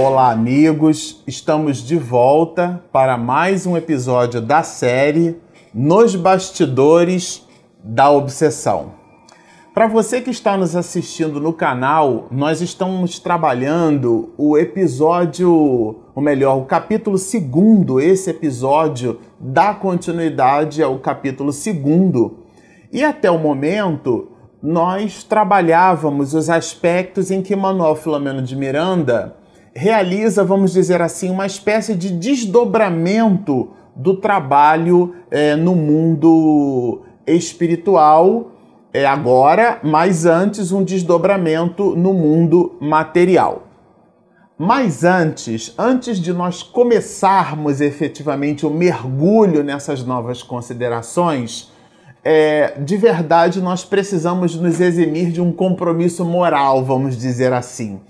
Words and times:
Olá, 0.00 0.30
amigos! 0.30 1.24
Estamos 1.26 1.78
de 1.78 1.96
volta 1.96 2.84
para 2.92 3.18
mais 3.18 3.66
um 3.66 3.76
episódio 3.76 4.40
da 4.40 4.62
série 4.62 5.36
Nos 5.74 6.14
Bastidores 6.14 7.44
da 7.82 8.08
Obsessão. 8.08 8.92
Para 9.74 9.88
você 9.88 10.20
que 10.20 10.30
está 10.30 10.56
nos 10.56 10.76
assistindo 10.76 11.40
no 11.40 11.52
canal, 11.52 12.28
nós 12.30 12.60
estamos 12.60 13.18
trabalhando 13.18 14.32
o 14.38 14.56
episódio, 14.56 15.50
ou 16.14 16.22
melhor, 16.22 16.58
o 16.58 16.64
capítulo 16.64 17.18
segundo. 17.18 18.00
Esse 18.00 18.30
episódio 18.30 19.18
dá 19.40 19.74
continuidade 19.74 20.80
ao 20.80 20.96
capítulo 21.00 21.52
segundo. 21.52 22.44
E 22.92 23.02
até 23.02 23.28
o 23.28 23.38
momento, 23.40 24.28
nós 24.62 25.24
trabalhávamos 25.24 26.34
os 26.34 26.48
aspectos 26.48 27.32
em 27.32 27.42
que 27.42 27.56
Manuel 27.56 27.96
Filomeno 27.96 28.40
de 28.40 28.54
Miranda 28.54 29.36
realiza, 29.78 30.42
vamos 30.42 30.72
dizer 30.72 31.00
assim, 31.00 31.30
uma 31.30 31.46
espécie 31.46 31.94
de 31.94 32.10
desdobramento 32.10 33.68
do 33.94 34.16
trabalho 34.16 35.14
é, 35.30 35.54
no 35.54 35.74
mundo 35.76 37.02
espiritual, 37.24 38.50
é 38.92 39.06
agora, 39.06 39.78
mas 39.84 40.26
antes 40.26 40.72
um 40.72 40.82
desdobramento 40.82 41.94
no 41.94 42.12
mundo 42.12 42.76
material. 42.80 43.68
Mas 44.58 45.04
antes, 45.04 45.72
antes 45.78 46.18
de 46.18 46.32
nós 46.32 46.60
começarmos 46.64 47.80
efetivamente 47.80 48.66
o 48.66 48.70
mergulho 48.70 49.62
nessas 49.62 50.02
novas 50.02 50.42
considerações, 50.42 51.70
é, 52.24 52.74
de 52.80 52.96
verdade 52.96 53.60
nós 53.60 53.84
precisamos 53.84 54.56
nos 54.56 54.80
eximir 54.80 55.30
de 55.30 55.40
um 55.40 55.52
compromisso 55.52 56.24
moral, 56.24 56.84
vamos 56.84 57.16
dizer 57.16 57.52
assim. 57.52 58.00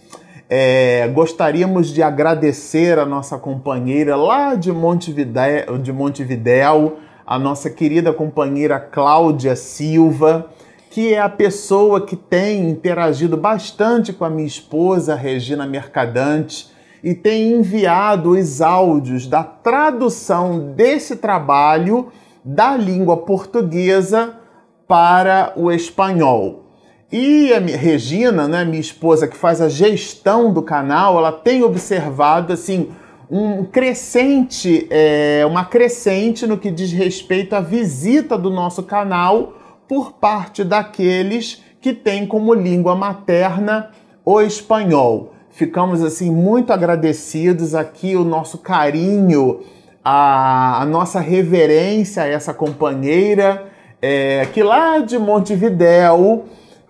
É, 0.50 1.06
gostaríamos 1.08 1.88
de 1.88 2.02
agradecer 2.02 2.98
a 2.98 3.04
nossa 3.04 3.36
companheira 3.36 4.16
lá 4.16 4.54
de 4.54 4.72
Montevidéu, 4.72 5.76
de 5.76 5.92
Montevidéu, 5.92 6.96
a 7.26 7.38
nossa 7.38 7.68
querida 7.68 8.14
companheira 8.14 8.80
Cláudia 8.80 9.54
Silva, 9.54 10.46
que 10.90 11.12
é 11.12 11.20
a 11.20 11.28
pessoa 11.28 12.06
que 12.06 12.16
tem 12.16 12.70
interagido 12.70 13.36
bastante 13.36 14.10
com 14.10 14.24
a 14.24 14.30
minha 14.30 14.46
esposa 14.46 15.14
Regina 15.14 15.66
Mercadante 15.66 16.70
e 17.04 17.14
tem 17.14 17.52
enviado 17.52 18.30
os 18.30 18.62
áudios 18.62 19.26
da 19.26 19.44
tradução 19.44 20.72
desse 20.74 21.16
trabalho 21.16 22.10
da 22.42 22.74
língua 22.74 23.18
portuguesa 23.18 24.34
para 24.86 25.52
o 25.56 25.70
espanhol. 25.70 26.67
E 27.10 27.54
a 27.54 27.58
Regina, 27.58 28.46
né, 28.46 28.66
minha 28.66 28.80
esposa, 28.80 29.26
que 29.26 29.36
faz 29.36 29.62
a 29.62 29.68
gestão 29.68 30.52
do 30.52 30.60
canal, 30.60 31.16
ela 31.16 31.32
tem 31.32 31.62
observado 31.62 32.52
assim 32.52 32.90
um 33.30 33.64
crescente, 33.64 34.86
é, 34.90 35.42
uma 35.46 35.64
crescente 35.64 36.46
no 36.46 36.58
que 36.58 36.70
diz 36.70 36.92
respeito 36.92 37.54
à 37.54 37.60
visita 37.60 38.36
do 38.36 38.50
nosso 38.50 38.82
canal 38.82 39.54
por 39.88 40.12
parte 40.12 40.62
daqueles 40.62 41.62
que 41.80 41.94
têm 41.94 42.26
como 42.26 42.52
língua 42.52 42.94
materna 42.94 43.90
o 44.22 44.42
espanhol. 44.42 45.32
Ficamos 45.50 46.02
assim 46.02 46.30
muito 46.30 46.74
agradecidos 46.74 47.74
aqui 47.74 48.16
o 48.16 48.24
nosso 48.24 48.58
carinho, 48.58 49.60
a, 50.04 50.82
a 50.82 50.84
nossa 50.84 51.20
reverência 51.20 52.22
a 52.22 52.26
essa 52.26 52.52
companheira 52.52 53.66
é, 54.00 54.46
que 54.52 54.62
lá 54.62 54.98
de 54.98 55.18
Montevidéu 55.18 56.44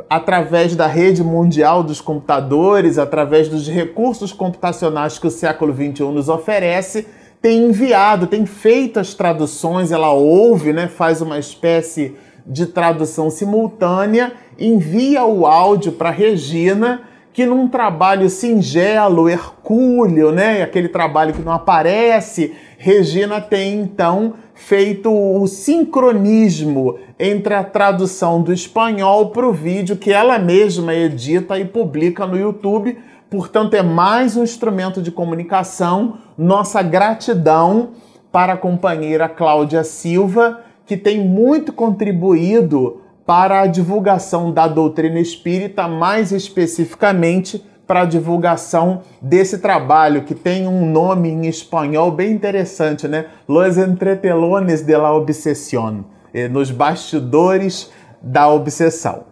através 0.08 0.76
da 0.76 0.86
rede 0.86 1.22
mundial 1.22 1.82
dos 1.82 2.00
computadores, 2.00 2.98
através 2.98 3.48
dos 3.48 3.68
recursos 3.68 4.32
computacionais 4.32 5.18
que 5.18 5.26
o 5.26 5.30
século 5.30 5.74
XXI 5.74 6.04
nos 6.12 6.28
oferece, 6.28 7.06
tem 7.40 7.66
enviado, 7.66 8.26
tem 8.26 8.46
feito 8.46 8.98
as 8.98 9.14
traduções, 9.14 9.92
ela 9.92 10.12
ouve, 10.12 10.72
né, 10.72 10.88
faz 10.88 11.20
uma 11.20 11.38
espécie 11.38 12.16
de 12.46 12.66
tradução 12.66 13.30
simultânea, 13.30 14.32
envia 14.58 15.24
o 15.24 15.46
áudio 15.46 15.92
para 15.92 16.10
Regina, 16.10 17.02
que 17.32 17.46
num 17.46 17.68
trabalho 17.68 18.28
singelo, 18.28 19.28
hercúleo, 19.28 20.32
né, 20.32 20.62
aquele 20.62 20.88
trabalho 20.88 21.32
que 21.32 21.42
não 21.42 21.52
aparece, 21.52 22.54
Regina 22.80 23.40
tem 23.40 23.80
então 23.80 24.34
feito 24.54 25.10
o 25.12 25.44
sincronismo 25.48 26.96
entre 27.18 27.52
a 27.52 27.64
tradução 27.64 28.40
do 28.40 28.52
espanhol 28.52 29.30
para 29.30 29.44
o 29.44 29.52
vídeo 29.52 29.96
que 29.96 30.12
ela 30.12 30.38
mesma 30.38 30.94
edita 30.94 31.58
e 31.58 31.64
publica 31.64 32.24
no 32.24 32.38
YouTube. 32.38 32.96
Portanto, 33.28 33.74
é 33.74 33.82
mais 33.82 34.36
um 34.36 34.44
instrumento 34.44 35.02
de 35.02 35.10
comunicação. 35.10 36.18
Nossa 36.38 36.80
gratidão 36.80 37.90
para 38.30 38.52
a 38.52 38.56
companheira 38.56 39.28
Cláudia 39.28 39.82
Silva, 39.82 40.60
que 40.86 40.96
tem 40.96 41.18
muito 41.18 41.72
contribuído 41.72 43.00
para 43.26 43.62
a 43.62 43.66
divulgação 43.66 44.52
da 44.52 44.68
doutrina 44.68 45.18
espírita, 45.18 45.88
mais 45.88 46.30
especificamente 46.30 47.60
para 47.88 48.04
divulgação 48.04 49.00
desse 49.20 49.58
trabalho, 49.58 50.22
que 50.22 50.34
tem 50.34 50.68
um 50.68 50.84
nome 50.92 51.30
em 51.30 51.46
espanhol 51.46 52.12
bem 52.12 52.30
interessante, 52.32 53.08
né? 53.08 53.24
Los 53.48 53.78
Entretelones 53.78 54.82
de 54.82 54.94
la 54.94 55.14
Obsesión, 55.14 56.04
eh, 56.34 56.48
nos 56.48 56.70
bastidores 56.70 57.90
da 58.20 58.46
obsessão. 58.46 59.24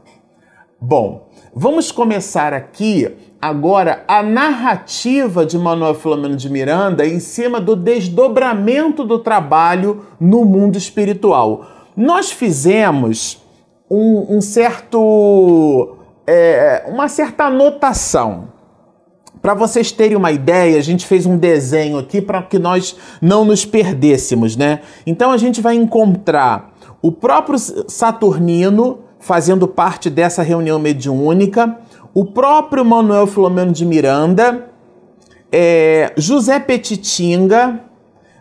Bom, 0.81 1.29
vamos 1.55 1.93
começar 1.93 2.55
aqui 2.55 3.15
agora 3.41 4.05
a 4.09 4.23
narrativa 4.23 5.45
de 5.45 5.59
Manuel 5.59 5.95
Filomeno 5.95 6.37
de 6.37 6.49
Miranda 6.49 7.07
em 7.07 7.21
cima 7.21 7.61
do 7.61 7.77
desdobramento 7.77 9.05
do 9.05 9.19
trabalho 9.19 10.07
no 10.19 10.47
mundo 10.47 10.79
espiritual. 10.79 11.67
Nós 11.95 12.31
fizemos 12.31 13.43
um, 13.91 14.37
um 14.37 14.41
certo 14.41 15.97
é, 16.27 16.85
uma 16.87 17.09
certa 17.09 17.45
anotação. 17.45 18.49
Para 19.41 19.55
vocês 19.55 19.93
terem 19.93 20.17
uma 20.17 20.33
ideia, 20.33 20.79
a 20.79 20.83
gente 20.83 21.07
fez 21.07 21.25
um 21.27 21.37
desenho 21.37 21.99
aqui 21.99 22.21
para 22.21 22.43
que 22.43 22.59
nós 22.59 22.97
não 23.21 23.45
nos 23.45 23.65
perdêssemos, 23.65 24.57
né? 24.57 24.81
Então 25.07 25.31
a 25.31 25.37
gente 25.37 25.61
vai 25.61 25.77
encontrar 25.77 26.75
o 27.01 27.13
próprio 27.13 27.59
Saturnino 27.59 29.01
fazendo 29.21 29.69
parte 29.69 30.11
dessa 30.11 30.43
reunião 30.43 30.79
mediúnica, 30.79 31.79
o 32.15 32.25
próprio 32.25 32.85
Manuel 32.85 33.27
Filomeno 33.27 33.73
de 33.73 33.85
Miranda, 33.85 34.67
é, 35.53 36.13
José 36.17 36.59
Petitinga, 36.59 37.81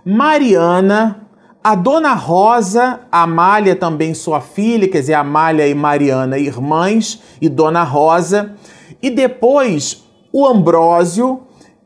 Mariana, 0.04 1.25
a 1.66 1.74
dona 1.74 2.14
Rosa, 2.14 3.00
Amália 3.12 3.76
também 3.76 4.14
sua 4.14 4.40
filha, 4.40 4.88
quer 4.88 5.00
dizer, 5.00 5.16
Amália 5.16 5.68
e 5.68 5.74
Mariana, 5.74 6.38
irmãs, 6.38 7.20
e 7.42 7.50
dona 7.50 7.82
Rosa, 7.82 8.52
e 9.02 9.10
depois 9.10 10.06
o 10.32 10.46
Ambrósio, 10.46 11.40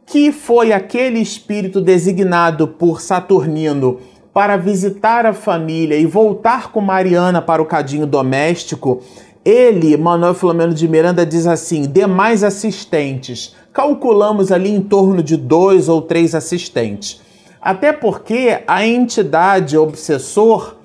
que 0.05 0.33
foi 0.33 0.73
aquele 0.73 1.19
espírito 1.19 1.79
designado 1.79 2.67
por 2.67 2.99
Saturnino 2.99 4.01
para 4.33 4.57
visitar 4.57 5.25
a 5.25 5.31
família 5.31 5.95
e 5.95 6.05
voltar 6.05 6.73
com 6.73 6.81
Mariana 6.81 7.41
para 7.41 7.61
o 7.61 7.65
cadinho 7.65 8.05
doméstico. 8.05 9.01
Ele, 9.45 9.95
Manuel 9.95 10.33
Filomeno 10.33 10.73
de 10.73 10.89
Miranda, 10.89 11.25
diz 11.25 11.47
assim: 11.47 11.83
demais 11.83 12.43
assistentes. 12.43 13.55
Calculamos 13.71 14.51
ali 14.51 14.71
em 14.71 14.81
torno 14.81 15.23
de 15.23 15.37
dois 15.37 15.87
ou 15.87 16.01
três 16.01 16.35
assistentes. 16.35 17.28
Até 17.61 17.91
porque 17.91 18.59
a 18.65 18.85
entidade 18.85 19.77
obsessor, 19.77 20.75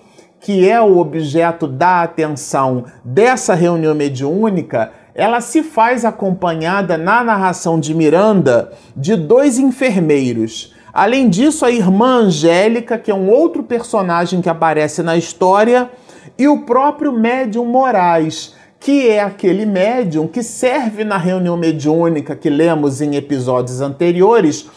que 0.40 0.68
é 0.68 0.80
o 0.80 0.98
objeto 0.98 1.66
da 1.66 2.02
atenção 2.02 2.84
dessa 3.04 3.54
reunião 3.54 3.94
mediúnica, 3.94 4.90
ela 5.14 5.40
se 5.40 5.62
faz 5.62 6.04
acompanhada 6.04 6.98
na 6.98 7.22
narração 7.22 7.78
de 7.78 7.94
Miranda 7.94 8.72
de 8.96 9.14
dois 9.14 9.58
enfermeiros. 9.58 10.74
Além 10.92 11.28
disso, 11.28 11.64
a 11.64 11.70
irmã 11.70 12.22
Angélica, 12.22 12.98
que 12.98 13.10
é 13.10 13.14
um 13.14 13.30
outro 13.30 13.62
personagem 13.62 14.40
que 14.40 14.48
aparece 14.48 15.02
na 15.02 15.16
história, 15.16 15.88
e 16.36 16.48
o 16.48 16.62
próprio 16.62 17.12
médium 17.12 17.64
Moraes, 17.64 18.54
que 18.80 19.08
é 19.08 19.22
aquele 19.22 19.64
médium 19.64 20.26
que 20.26 20.42
serve 20.42 21.04
na 21.04 21.16
reunião 21.16 21.56
mediúnica 21.56 22.34
que 22.34 22.50
lemos 22.50 23.00
em 23.00 23.14
episódios 23.14 23.80
anteriores 23.80 24.68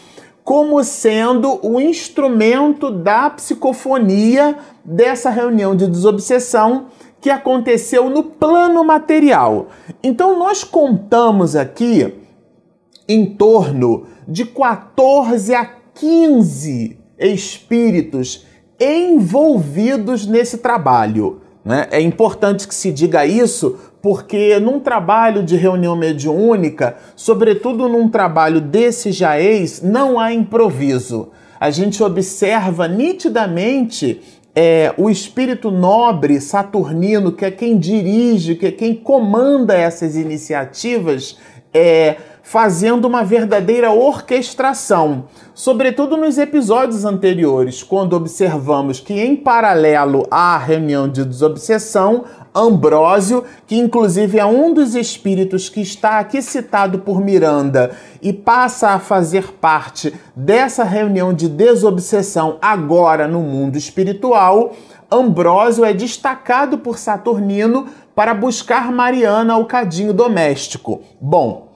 como 0.48 0.82
sendo 0.82 1.60
o 1.62 1.78
instrumento 1.78 2.90
da 2.90 3.28
psicofonia 3.28 4.56
dessa 4.82 5.28
reunião 5.28 5.76
de 5.76 5.86
desobsessão 5.86 6.86
que 7.20 7.28
aconteceu 7.28 8.08
no 8.08 8.22
plano 8.22 8.82
material. 8.82 9.66
Então 10.02 10.38
nós 10.38 10.64
contamos 10.64 11.54
aqui 11.54 12.14
em 13.06 13.26
torno 13.26 14.06
de 14.26 14.46
14 14.46 15.54
a 15.54 15.66
15 15.66 16.98
espíritos 17.18 18.46
envolvidos 18.80 20.26
nesse 20.26 20.56
trabalho. 20.56 21.42
Né? 21.62 21.88
É 21.90 22.00
importante 22.00 22.66
que 22.66 22.74
se 22.74 22.90
diga 22.90 23.26
isso 23.26 23.78
porque 24.00 24.58
num 24.60 24.80
trabalho 24.80 25.42
de 25.42 25.56
reunião 25.56 25.96
mediúnica, 25.96 26.96
sobretudo 27.16 27.88
num 27.88 28.08
trabalho 28.08 28.60
desse 28.60 29.12
jaez, 29.12 29.82
não 29.82 30.18
há 30.18 30.32
improviso. 30.32 31.30
A 31.60 31.70
gente 31.70 32.02
observa 32.02 32.86
nitidamente 32.86 34.20
é, 34.54 34.92
o 34.96 35.10
espírito 35.10 35.70
nobre 35.70 36.40
saturnino, 36.40 37.32
que 37.32 37.44
é 37.44 37.50
quem 37.50 37.78
dirige, 37.78 38.54
que 38.54 38.66
é 38.66 38.72
quem 38.72 38.94
comanda 38.94 39.74
essas 39.74 40.16
iniciativas, 40.16 41.38
é, 41.72 42.16
fazendo 42.50 43.04
uma 43.04 43.22
verdadeira 43.22 43.90
orquestração. 43.90 45.24
Sobretudo 45.52 46.16
nos 46.16 46.38
episódios 46.38 47.04
anteriores, 47.04 47.82
quando 47.82 48.14
observamos 48.14 49.00
que, 49.00 49.12
em 49.12 49.36
paralelo 49.36 50.26
à 50.30 50.56
reunião 50.56 51.06
de 51.06 51.26
desobsessão, 51.26 52.24
Ambrósio, 52.54 53.44
que 53.66 53.76
inclusive 53.76 54.38
é 54.38 54.46
um 54.46 54.72
dos 54.72 54.94
espíritos 54.94 55.68
que 55.68 55.82
está 55.82 56.18
aqui 56.20 56.40
citado 56.40 57.00
por 57.00 57.20
Miranda 57.20 57.90
e 58.22 58.32
passa 58.32 58.92
a 58.92 58.98
fazer 58.98 59.52
parte 59.60 60.14
dessa 60.34 60.84
reunião 60.84 61.34
de 61.34 61.50
desobsessão 61.50 62.56
agora 62.62 63.28
no 63.28 63.42
mundo 63.42 63.76
espiritual, 63.76 64.72
Ambrósio 65.12 65.84
é 65.84 65.92
destacado 65.92 66.78
por 66.78 66.96
Saturnino 66.96 67.88
para 68.14 68.32
buscar 68.32 68.90
Mariana 68.90 69.52
ao 69.52 69.66
cadinho 69.66 70.14
doméstico. 70.14 71.02
Bom, 71.20 71.67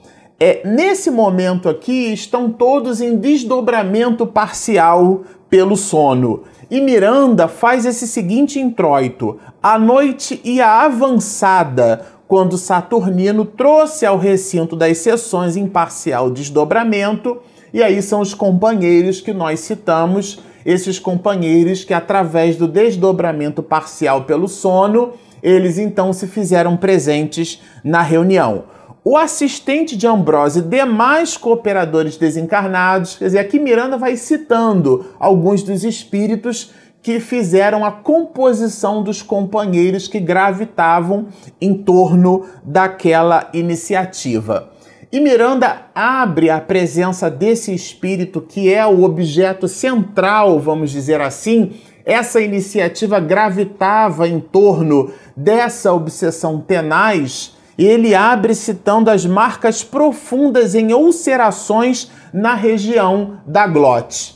é, 0.45 0.61
nesse 0.65 1.09
momento 1.09 1.69
aqui 1.69 2.13
estão 2.13 2.51
todos 2.51 3.01
em 3.01 3.17
desdobramento 3.17 4.27
parcial 4.27 5.23
pelo 5.49 5.77
sono. 5.77 6.43
E 6.69 6.81
Miranda 6.81 7.47
faz 7.47 7.87
esse 7.87 8.09
seguinte 8.09 8.59
introito: 8.59 9.39
a 9.63 9.79
noite 9.79 10.41
ia 10.43 10.67
avançada 10.67 12.05
quando 12.27 12.59
Saturnino 12.59 13.45
trouxe 13.45 14.05
ao 14.05 14.19
recinto 14.19 14.75
das 14.75 14.99
sessões 14.99 15.57
em 15.57 15.69
parcial 15.69 16.29
desdobramento, 16.29 17.39
e 17.73 17.81
aí 17.81 18.03
são 18.03 18.19
os 18.21 18.35
companheiros 18.35 19.21
que 19.21 19.33
nós 19.33 19.61
citamos, 19.61 20.41
esses 20.67 20.99
companheiros 20.99 21.85
que, 21.85 21.95
através 21.95 22.57
do 22.57 22.67
desdobramento 22.67 23.63
parcial 23.63 24.25
pelo 24.25 24.49
sono, 24.49 25.13
eles 25.41 25.79
então 25.79 26.13
se 26.13 26.27
fizeram 26.27 26.77
presentes 26.77 27.63
na 27.85 28.03
reunião 28.03 28.65
o 29.05 29.17
assistente 29.17 29.97
de 29.97 30.07
Ambrose 30.07 30.61
e 30.61 30.63
demais 30.63 31.37
cooperadores 31.37 32.17
desencarnados. 32.17 33.17
Quer 33.17 33.25
dizer, 33.25 33.39
aqui 33.41 33.59
Miranda 33.59 33.99
vai 33.99 34.17
citando 34.17 35.07
alguns 35.19 35.63
dos 35.63 35.83
espíritos 35.83 36.71
que 37.03 37.19
fizeram 37.19 37.85
a 37.85 37.91
composição 37.91 39.03
dos 39.03 39.21
companheiros 39.23 40.07
que 40.07 40.21
gravitavam 40.21 41.27
em 41.61 41.75
torno 41.75 42.47
daquela 42.63 43.51
iniciativa. 43.53 44.71
E 45.11 45.21
Miranda 45.21 45.87
abre 45.95 46.49
a 46.49 46.61
presença 46.61 47.29
desse 47.29 47.75
espírito 47.75 48.41
que 48.41 48.73
é 48.73 48.87
o 48.87 49.03
objeto 49.03 49.67
central, 49.67 50.61
vamos 50.61 50.91
dizer 50.91 51.21
assim. 51.21 51.73
Essa 52.05 52.41
iniciativa 52.41 53.21
gravitava 53.21 54.29
em 54.29 54.41
torno 54.41 55.11
dessa 55.37 55.93
obsessão 55.93 56.61
tenaz 56.61 57.55
ele 57.79 58.15
abre 58.15 58.55
citando 58.55 59.11
as 59.11 59.25
marcas 59.25 59.83
profundas 59.83 60.75
em 60.75 60.93
ulcerações 60.93 62.11
na 62.33 62.55
região 62.55 63.39
da 63.47 63.67
glote. 63.67 64.35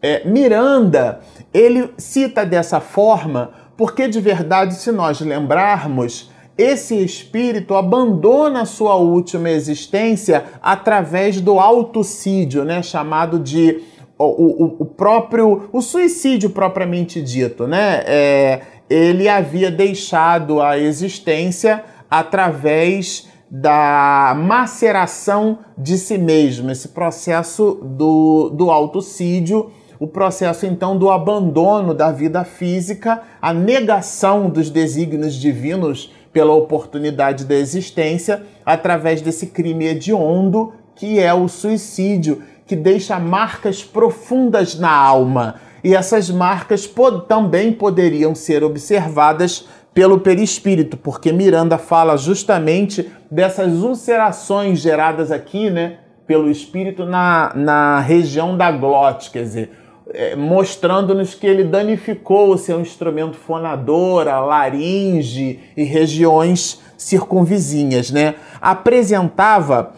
É, 0.00 0.26
Miranda, 0.28 1.20
ele 1.52 1.90
cita 1.98 2.46
dessa 2.46 2.80
forma 2.80 3.50
porque, 3.76 4.08
de 4.08 4.20
verdade, 4.20 4.74
se 4.74 4.90
nós 4.90 5.20
lembrarmos, 5.20 6.30
esse 6.56 6.96
espírito 6.96 7.76
abandona 7.76 8.64
sua 8.64 8.96
última 8.96 9.48
existência 9.50 10.44
através 10.60 11.40
do 11.40 11.60
autocídio, 11.60 12.64
né, 12.64 12.82
chamado 12.82 13.38
de 13.38 13.80
o, 14.18 14.24
o, 14.24 14.76
o 14.80 14.84
próprio 14.84 15.68
o 15.72 15.80
suicídio 15.80 16.50
propriamente 16.50 17.22
dito, 17.22 17.68
né? 17.68 18.02
É, 18.04 18.60
ele 18.90 19.28
havia 19.28 19.70
deixado 19.70 20.60
a 20.60 20.76
existência 20.76 21.84
através 22.10 23.28
da 23.50 24.36
maceração 24.38 25.60
de 25.76 25.96
si 25.96 26.18
mesmo, 26.18 26.70
esse 26.70 26.88
processo 26.88 27.80
do, 27.82 28.50
do 28.50 28.70
autocídio, 28.70 29.70
o 29.98 30.06
processo 30.06 30.66
então 30.66 30.96
do 30.96 31.10
abandono 31.10 31.94
da 31.94 32.12
vida 32.12 32.44
física, 32.44 33.22
a 33.40 33.52
negação 33.52 34.48
dos 34.48 34.70
desígnios 34.70 35.34
divinos 35.34 36.12
pela 36.32 36.52
oportunidade 36.52 37.44
da 37.44 37.54
existência, 37.54 38.42
através 38.64 39.20
desse 39.20 39.46
crime 39.46 39.86
hediondo 39.86 40.72
que 40.94 41.20
é 41.20 41.32
o 41.32 41.46
suicídio, 41.48 42.42
que 42.66 42.74
deixa 42.74 43.18
marcas 43.20 43.84
profundas 43.84 44.76
na 44.76 44.90
alma. 44.90 45.54
E 45.82 45.94
essas 45.94 46.28
marcas 46.28 46.88
pod 46.88 47.26
também 47.28 47.72
poderiam 47.72 48.34
ser 48.34 48.64
observadas 48.64 49.68
pelo 49.98 50.20
perispírito, 50.20 50.96
porque 50.96 51.32
Miranda 51.32 51.76
fala 51.76 52.16
justamente 52.16 53.10
dessas 53.28 53.82
ulcerações 53.82 54.78
geradas 54.78 55.32
aqui, 55.32 55.70
né, 55.70 55.96
pelo 56.24 56.48
espírito 56.48 57.04
na, 57.04 57.50
na 57.52 57.98
região 57.98 58.56
da 58.56 58.70
glote, 58.70 59.28
quer 59.32 59.42
dizer, 59.42 59.72
é, 60.14 60.36
mostrando-nos 60.36 61.34
que 61.34 61.48
ele 61.48 61.64
danificou 61.64 62.50
o 62.50 62.56
seu 62.56 62.80
instrumento 62.80 63.36
fonador, 63.36 64.28
a 64.28 64.38
laringe 64.38 65.58
e 65.76 65.82
regiões 65.82 66.80
circunvizinhas, 66.96 68.12
né? 68.12 68.36
Apresentava 68.60 69.94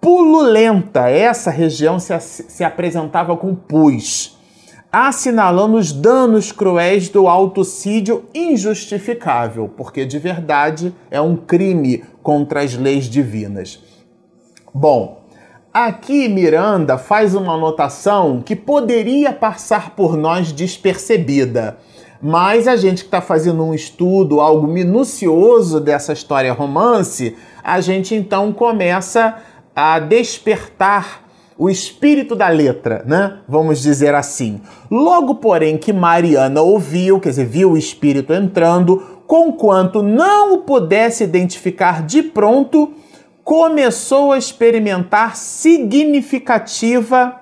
pululenta, 0.00 1.10
essa 1.10 1.50
região 1.50 1.98
se, 1.98 2.18
se 2.20 2.64
apresentava 2.64 3.36
com 3.36 3.54
pus 3.54 4.40
assinalando 4.92 5.78
os 5.78 5.90
danos 5.90 6.52
cruéis 6.52 7.08
do 7.08 7.26
autocídio 7.26 8.26
injustificável, 8.34 9.66
porque 9.74 10.04
de 10.04 10.18
verdade 10.18 10.94
é 11.10 11.18
um 11.18 11.34
crime 11.34 12.04
contra 12.22 12.60
as 12.60 12.76
leis 12.76 13.06
divinas. 13.06 13.82
Bom, 14.74 15.22
aqui 15.72 16.28
Miranda 16.28 16.98
faz 16.98 17.34
uma 17.34 17.54
anotação 17.54 18.42
que 18.42 18.54
poderia 18.54 19.32
passar 19.32 19.96
por 19.96 20.14
nós 20.14 20.52
despercebida, 20.52 21.78
mas 22.20 22.68
a 22.68 22.76
gente 22.76 22.98
que 22.98 23.08
está 23.08 23.22
fazendo 23.22 23.64
um 23.64 23.72
estudo, 23.72 24.42
algo 24.42 24.66
minucioso 24.66 25.80
dessa 25.80 26.12
história 26.12 26.52
romance, 26.52 27.34
a 27.64 27.80
gente 27.80 28.14
então 28.14 28.52
começa 28.52 29.38
a 29.74 29.98
despertar 29.98 31.21
o 31.62 31.70
espírito 31.70 32.34
da 32.34 32.48
letra, 32.48 33.04
né? 33.06 33.38
Vamos 33.46 33.80
dizer 33.80 34.16
assim. 34.16 34.60
Logo, 34.90 35.36
porém, 35.36 35.78
que 35.78 35.92
Mariana 35.92 36.60
ouviu, 36.60 37.20
quer 37.20 37.28
dizer, 37.28 37.46
viu 37.46 37.70
o 37.70 37.78
espírito 37.78 38.32
entrando, 38.32 39.20
conquanto 39.28 40.02
não 40.02 40.54
o 40.54 40.58
pudesse 40.58 41.22
identificar 41.22 42.04
de 42.04 42.20
pronto, 42.20 42.94
começou 43.44 44.32
a 44.32 44.38
experimentar 44.38 45.36
significativa 45.36 47.40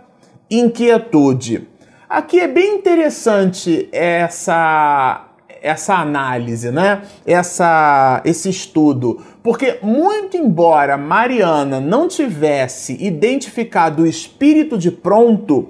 inquietude. 0.51 1.67
Aqui 2.07 2.41
é 2.41 2.49
bem 2.49 2.75
interessante 2.75 3.89
essa 3.91 5.31
essa 5.63 5.95
análise, 5.95 6.71
né? 6.71 7.03
Essa, 7.27 8.23
esse 8.25 8.49
estudo. 8.49 9.23
Porque, 9.43 9.79
muito 9.83 10.37
embora 10.37 10.99
Mariana 10.99 11.81
não 11.81 12.07
tivesse 12.07 12.97
identificado 13.01 14.03
o 14.03 14.07
espírito 14.07 14.77
de 14.77 14.91
pronto, 14.91 15.69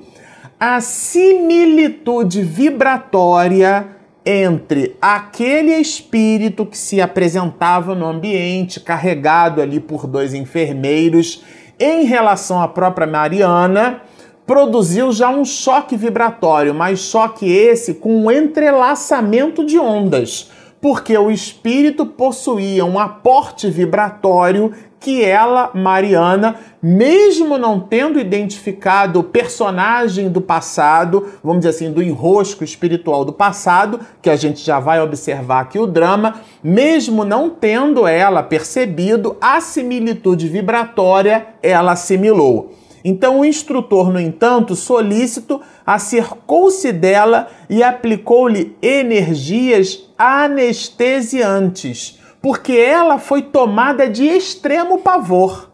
a 0.59 0.81
similitude 0.81 2.43
vibratória 2.43 3.87
entre 4.27 4.97
aquele 5.01 5.73
espírito 5.77 6.67
que 6.67 6.77
se 6.77 7.01
apresentava 7.01 7.95
no 7.95 8.07
ambiente, 8.07 8.81
carregado 8.81 9.63
ali 9.63 9.81
por 9.81 10.07
dois 10.07 10.35
enfermeiros, 10.35 11.43
em 11.79 12.05
relação 12.05 12.61
à 12.61 12.69
própria 12.69 13.07
Mariana, 13.07 14.03
produziu 14.47 15.13
já 15.13 15.31
um 15.31 15.45
choque 15.45 15.97
vibratório, 15.97 16.75
mas 16.75 16.99
choque 16.99 17.51
esse 17.51 17.95
com 17.95 18.25
um 18.25 18.31
entrelaçamento 18.31 19.65
de 19.65 19.79
ondas, 19.79 20.51
porque 20.81 21.17
o 21.17 21.31
espírito 21.31 22.07
possuía 22.07 22.85
um 22.85 22.99
aporte 22.99 23.69
vibratório 23.71 24.73
que 25.01 25.25
ela, 25.25 25.71
Mariana, 25.75 26.57
mesmo 26.83 27.57
não 27.57 27.81
tendo 27.81 28.21
identificado 28.21 29.21
o 29.21 29.25
personagem 29.25 30.29
do 30.29 30.43
passado, 30.43 31.27
vamos 31.43 31.61
dizer 31.61 31.71
assim, 31.71 31.91
do 31.93 32.03
enrosco 32.03 32.63
espiritual 32.63 33.25
do 33.25 33.33
passado, 33.33 34.01
que 34.21 34.29
a 34.29 34.37
gente 34.37 34.63
já 34.63 34.79
vai 34.79 35.01
observar 35.01 35.61
aqui 35.61 35.79
o 35.79 35.87
drama, 35.87 36.43
mesmo 36.63 37.25
não 37.25 37.49
tendo 37.49 38.07
ela 38.07 38.43
percebido 38.43 39.37
a 39.41 39.59
similitude 39.61 40.49
vibratória, 40.49 41.47
ela 41.63 41.93
assimilou. 41.93 42.75
Então 43.03 43.41
o 43.41 43.45
instrutor, 43.45 44.13
no 44.13 44.21
entanto, 44.21 44.77
solícito, 44.77 45.61
acercou-se 45.91 46.93
dela 46.93 47.49
e 47.69 47.83
aplicou-lhe 47.83 48.77
energias 48.81 50.09
anestesiantes, 50.17 52.21
porque 52.41 52.75
ela 52.75 53.19
foi 53.19 53.43
tomada 53.43 54.09
de 54.09 54.25
extremo 54.25 54.99
pavor. 54.99 55.69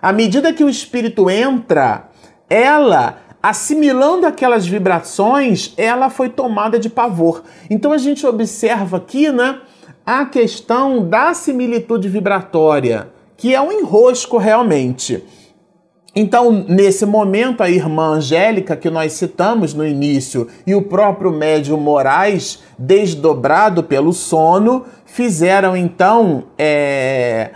À 0.00 0.14
medida 0.14 0.50
que 0.50 0.64
o 0.64 0.68
espírito 0.68 1.28
entra, 1.28 2.08
ela 2.48 3.18
assimilando 3.42 4.26
aquelas 4.26 4.66
vibrações, 4.66 5.74
ela 5.76 6.08
foi 6.08 6.30
tomada 6.30 6.78
de 6.78 6.88
pavor. 6.88 7.42
Então 7.68 7.92
a 7.92 7.98
gente 7.98 8.26
observa 8.26 8.96
aqui, 8.96 9.30
né, 9.30 9.60
a 10.06 10.24
questão 10.24 11.06
da 11.06 11.34
similitude 11.34 12.08
vibratória, 12.08 13.10
que 13.36 13.54
é 13.54 13.60
um 13.60 13.70
enrosco 13.70 14.38
realmente. 14.38 15.22
Então, 16.16 16.64
nesse 16.68 17.04
momento, 17.04 17.60
a 17.60 17.68
irmã 17.68 18.14
Angélica, 18.14 18.76
que 18.76 18.88
nós 18.88 19.14
citamos 19.14 19.74
no 19.74 19.84
início, 19.84 20.46
e 20.64 20.72
o 20.72 20.82
próprio 20.82 21.32
médium 21.32 21.76
Moraes, 21.76 22.62
desdobrado 22.78 23.82
pelo 23.82 24.12
sono, 24.12 24.84
fizeram 25.04 25.76
então 25.76 26.44
é, 26.56 27.50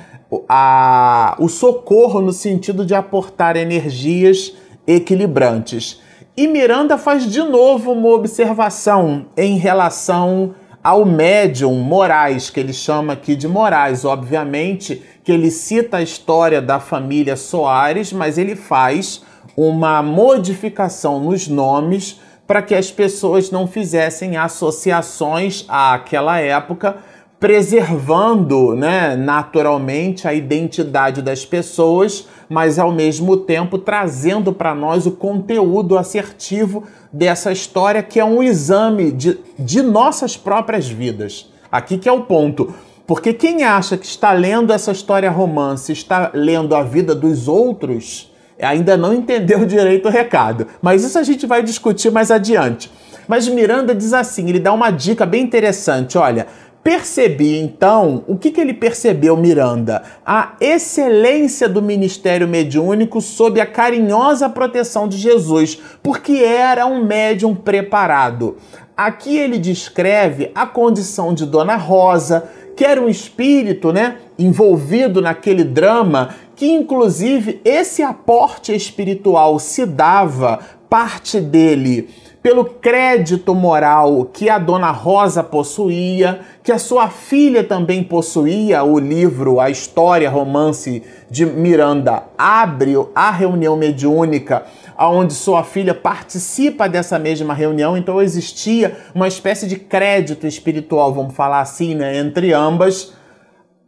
a, 0.48 1.36
o 1.38 1.48
socorro 1.48 2.20
no 2.20 2.32
sentido 2.32 2.84
de 2.84 2.96
aportar 2.96 3.56
energias 3.56 4.54
equilibrantes. 4.86 6.00
E 6.36 6.48
Miranda 6.48 6.98
faz 6.98 7.30
de 7.30 7.42
novo 7.42 7.92
uma 7.92 8.08
observação 8.08 9.26
em 9.36 9.56
relação 9.56 10.54
ao 10.82 11.04
médium 11.04 11.74
Moraes, 11.74 12.50
que 12.50 12.58
ele 12.60 12.72
chama 12.72 13.12
aqui 13.12 13.36
de 13.36 13.46
Moraes, 13.46 14.04
obviamente, 14.04 15.02
que 15.28 15.32
ele 15.32 15.50
cita 15.50 15.98
a 15.98 16.02
história 16.02 16.58
da 16.58 16.80
família 16.80 17.36
Soares, 17.36 18.14
mas 18.14 18.38
ele 18.38 18.56
faz 18.56 19.20
uma 19.54 20.02
modificação 20.02 21.20
nos 21.20 21.46
nomes 21.46 22.18
para 22.46 22.62
que 22.62 22.74
as 22.74 22.90
pessoas 22.90 23.50
não 23.50 23.66
fizessem 23.66 24.38
associações 24.38 25.66
àquela 25.68 26.40
época, 26.40 26.96
preservando 27.38 28.74
né, 28.74 29.16
naturalmente 29.16 30.26
a 30.26 30.32
identidade 30.32 31.20
das 31.20 31.44
pessoas, 31.44 32.26
mas 32.48 32.78
ao 32.78 32.90
mesmo 32.90 33.36
tempo 33.36 33.76
trazendo 33.76 34.50
para 34.50 34.74
nós 34.74 35.04
o 35.04 35.10
conteúdo 35.10 35.98
assertivo 35.98 36.84
dessa 37.12 37.52
história, 37.52 38.02
que 38.02 38.18
é 38.18 38.24
um 38.24 38.42
exame 38.42 39.12
de, 39.12 39.38
de 39.58 39.82
nossas 39.82 40.38
próprias 40.38 40.88
vidas. 40.88 41.52
Aqui 41.70 41.98
que 41.98 42.08
é 42.08 42.12
o 42.12 42.22
ponto. 42.22 42.72
Porque 43.08 43.32
quem 43.32 43.64
acha 43.64 43.96
que 43.96 44.04
está 44.04 44.32
lendo 44.32 44.70
essa 44.70 44.92
história 44.92 45.30
romance, 45.30 45.90
está 45.90 46.30
lendo 46.34 46.76
a 46.76 46.82
vida 46.82 47.14
dos 47.14 47.48
outros, 47.48 48.30
ainda 48.60 48.98
não 48.98 49.14
entendeu 49.14 49.64
direito 49.66 50.08
o 50.08 50.10
recado. 50.10 50.66
Mas 50.82 51.02
isso 51.02 51.18
a 51.18 51.22
gente 51.22 51.46
vai 51.46 51.62
discutir 51.62 52.12
mais 52.12 52.30
adiante. 52.30 52.92
Mas 53.26 53.48
Miranda 53.48 53.94
diz 53.94 54.12
assim: 54.12 54.46
ele 54.46 54.60
dá 54.60 54.74
uma 54.74 54.90
dica 54.90 55.24
bem 55.24 55.42
interessante. 55.42 56.18
Olha, 56.18 56.46
Percebi 56.84 57.58
então, 57.58 58.24
o 58.26 58.38
que, 58.38 58.50
que 58.50 58.60
ele 58.60 58.72
percebeu, 58.72 59.36
Miranda? 59.36 60.02
A 60.24 60.54
excelência 60.60 61.68
do 61.68 61.82
ministério 61.82 62.48
mediúnico 62.48 63.20
sob 63.20 63.60
a 63.60 63.66
carinhosa 63.66 64.48
proteção 64.48 65.08
de 65.08 65.18
Jesus, 65.18 65.78
porque 66.02 66.36
era 66.36 66.86
um 66.86 67.04
médium 67.04 67.54
preparado. 67.54 68.56
Aqui 68.96 69.36
ele 69.36 69.58
descreve 69.58 70.50
a 70.54 70.66
condição 70.66 71.34
de 71.34 71.44
Dona 71.44 71.76
Rosa, 71.76 72.48
que 72.78 72.84
era 72.84 73.02
um 73.02 73.08
espírito, 73.08 73.92
né, 73.92 74.18
envolvido 74.38 75.20
naquele 75.20 75.64
drama, 75.64 76.36
que 76.54 76.70
inclusive 76.70 77.60
esse 77.64 78.04
aporte 78.04 78.72
espiritual 78.72 79.58
se 79.58 79.84
dava 79.84 80.60
parte 80.88 81.40
dele 81.40 82.08
pelo 82.40 82.64
crédito 82.64 83.52
moral 83.52 84.30
que 84.32 84.48
a 84.48 84.60
dona 84.60 84.92
Rosa 84.92 85.42
possuía, 85.42 86.40
que 86.62 86.70
a 86.70 86.78
sua 86.78 87.08
filha 87.08 87.64
também 87.64 88.04
possuía. 88.04 88.84
O 88.84 89.00
livro, 89.00 89.58
a 89.58 89.68
história, 89.68 90.30
romance 90.30 91.02
de 91.28 91.44
Miranda 91.44 92.22
abre 92.38 92.94
a 93.12 93.32
reunião 93.32 93.76
mediúnica 93.76 94.64
onde 95.06 95.32
sua 95.34 95.62
filha 95.62 95.94
participa 95.94 96.88
dessa 96.88 97.18
mesma 97.18 97.54
reunião, 97.54 97.96
então 97.96 98.20
existia 98.20 98.96
uma 99.14 99.28
espécie 99.28 99.66
de 99.66 99.76
crédito 99.76 100.46
espiritual, 100.46 101.14
vamos 101.14 101.34
falar 101.34 101.60
assim, 101.60 101.94
né, 101.94 102.16
entre 102.16 102.52
ambas. 102.52 103.12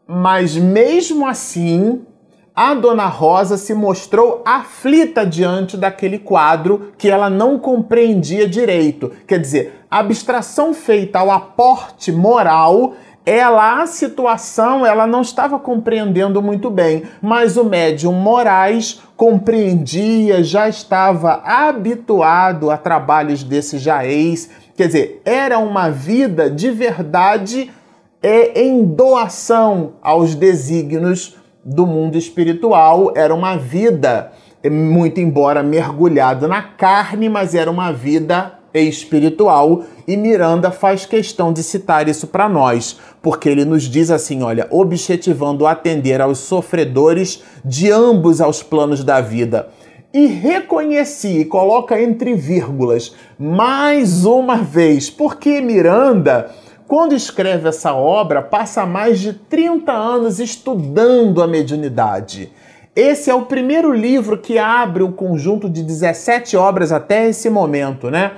Mas 0.07 0.55
mesmo 0.57 1.27
assim, 1.27 2.03
a 2.55 2.75
dona 2.75 3.07
Rosa 3.07 3.57
se 3.57 3.73
mostrou 3.73 4.43
aflita 4.45 5.25
diante 5.25 5.77
daquele 5.77 6.19
quadro 6.19 6.93
que 6.99 7.09
ela 7.09 7.31
não 7.31 7.59
compreendia 7.59 8.49
direito. 8.49 9.11
Quer 9.27 9.39
dizer, 9.39 9.85
a 9.91 9.99
abstração 9.99 10.75
feita 10.75 11.19
ao 11.19 11.31
aporte 11.31 12.13
moral 12.13 12.95
ela 13.25 13.83
a 13.83 13.87
situação 13.87 14.85
ela 14.85 15.07
não 15.07 15.21
estava 15.23 15.59
compreendendo 15.59 16.41
muito 16.41 16.71
bem, 16.71 17.05
mas 17.21 17.57
o 17.57 17.65
médium 17.65 18.13
Moraes 18.13 19.01
compreendia, 19.17 20.43
já 20.43 20.69
estava 20.69 21.43
habituado 21.45 22.71
a 22.71 22.77
trabalhos 22.77 23.43
desse 23.43 23.79
jaez, 23.79 24.51
quer 24.77 24.87
dizer, 24.87 25.23
era 25.25 25.59
uma 25.59 25.91
vida 25.91 26.51
de 26.51 26.71
verdade 26.71 27.71
é, 28.23 28.63
em 28.63 28.85
doação 28.85 29.93
aos 30.03 30.35
desígnios 30.35 31.37
do 31.65 31.87
mundo 31.87 32.17
espiritual, 32.17 33.13
era 33.15 33.35
uma 33.35 33.57
vida, 33.57 34.33
muito 34.65 35.21
embora 35.21 35.63
mergulhado 35.63 36.49
na 36.49 36.63
carne, 36.63 37.29
mas 37.29 37.55
era 37.55 37.71
uma 37.71 37.93
vida 37.93 38.60
espiritual. 38.75 39.85
E 40.07 40.17
Miranda 40.17 40.71
faz 40.71 41.07
questão 41.07 41.53
de 41.53 41.63
citar 41.63 42.09
isso 42.09 42.27
para 42.27 42.49
nós, 42.49 42.99
porque 43.23 43.49
ele 43.49 43.65
nos 43.65 43.85
diz 43.85 44.11
assim: 44.11 44.43
olha, 44.43 44.67
objetivando 44.71 45.67
atender 45.67 46.21
aos 46.21 46.39
sofredores 46.39 47.43
de 47.65 47.91
ambos 47.91 48.41
aos 48.41 48.63
planos 48.63 49.03
da 49.03 49.21
vida. 49.21 49.69
E 50.13 50.27
reconheci, 50.27 51.39
e 51.39 51.45
coloca 51.45 52.01
entre 52.01 52.35
vírgulas, 52.35 53.15
mais 53.39 54.25
uma 54.25 54.57
vez, 54.57 55.09
porque 55.09 55.61
Miranda 55.61 56.51
quando 56.91 57.15
escreve 57.15 57.69
essa 57.69 57.95
obra, 57.95 58.43
passa 58.43 58.85
mais 58.85 59.21
de 59.21 59.33
30 59.33 59.93
anos 59.93 60.41
estudando 60.41 61.41
a 61.41 61.47
mediunidade. 61.47 62.51
Esse 62.97 63.31
é 63.31 63.35
o 63.35 63.47
primeiro 63.47 63.93
livro 63.93 64.37
que 64.37 64.59
abre 64.59 65.05
o 65.05 65.13
conjunto 65.13 65.71
de 65.71 65.85
17 65.85 66.57
obras 66.57 66.91
até 66.91 67.29
esse 67.29 67.49
momento, 67.49 68.11
né? 68.11 68.33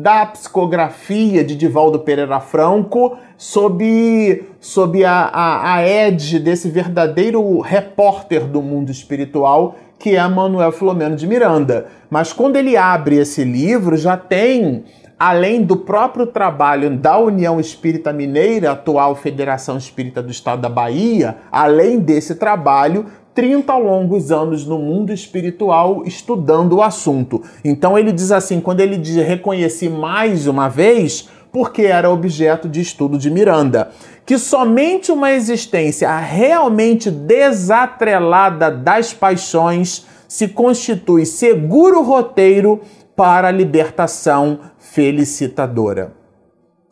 Da 0.00 0.24
psicografia 0.26 1.42
de 1.42 1.56
Divaldo 1.56 1.98
Pereira 1.98 2.38
Franco, 2.38 3.18
sob, 3.36 4.44
sob 4.60 5.04
a, 5.04 5.22
a, 5.24 5.74
a 5.74 5.88
edge 5.88 6.38
desse 6.38 6.70
verdadeiro 6.70 7.58
repórter 7.58 8.46
do 8.46 8.62
mundo 8.62 8.92
espiritual, 8.92 9.74
que 9.98 10.14
é 10.14 10.28
Manuel 10.28 10.70
Filomeno 10.70 11.16
de 11.16 11.26
Miranda. 11.26 11.88
Mas 12.08 12.32
quando 12.32 12.54
ele 12.54 12.76
abre 12.76 13.16
esse 13.16 13.42
livro, 13.42 13.96
já 13.96 14.16
tem 14.16 14.84
além 15.18 15.64
do 15.64 15.78
próprio 15.78 16.28
trabalho 16.28 16.96
da 16.96 17.18
União 17.18 17.58
Espírita 17.58 18.12
Mineira, 18.12 18.70
atual 18.70 19.16
Federação 19.16 19.76
Espírita 19.76 20.22
do 20.22 20.30
Estado 20.30 20.62
da 20.62 20.68
Bahia, 20.68 21.38
além 21.50 21.98
desse 21.98 22.36
trabalho, 22.36 23.06
30 23.38 23.72
longos 23.76 24.32
anos 24.32 24.66
no 24.66 24.80
mundo 24.80 25.12
espiritual 25.12 26.02
estudando 26.04 26.72
o 26.72 26.82
assunto. 26.82 27.40
Então 27.64 27.96
ele 27.96 28.10
diz 28.10 28.32
assim, 28.32 28.60
quando 28.60 28.80
ele 28.80 28.96
diz 28.96 29.14
reconheci 29.24 29.88
mais 29.88 30.48
uma 30.48 30.66
vez, 30.66 31.28
porque 31.52 31.82
era 31.82 32.10
objeto 32.10 32.68
de 32.68 32.80
estudo 32.80 33.16
de 33.16 33.30
Miranda, 33.30 33.92
que 34.26 34.36
somente 34.38 35.12
uma 35.12 35.30
existência 35.30 36.18
realmente 36.18 37.12
desatrelada 37.12 38.72
das 38.72 39.14
paixões 39.14 40.04
se 40.26 40.48
constitui 40.48 41.24
seguro 41.24 42.02
roteiro 42.02 42.80
para 43.14 43.46
a 43.46 43.52
libertação 43.52 44.58
felicitadora. 44.78 46.12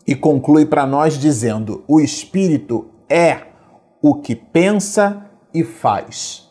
E 0.06 0.14
conclui 0.14 0.64
para 0.64 0.86
nós 0.86 1.18
dizendo: 1.18 1.82
o 1.88 2.00
espírito 2.00 2.86
é 3.10 3.38
o 4.00 4.14
que 4.14 4.36
pensa 4.36 5.25
e 5.56 5.64
faz. 5.64 6.46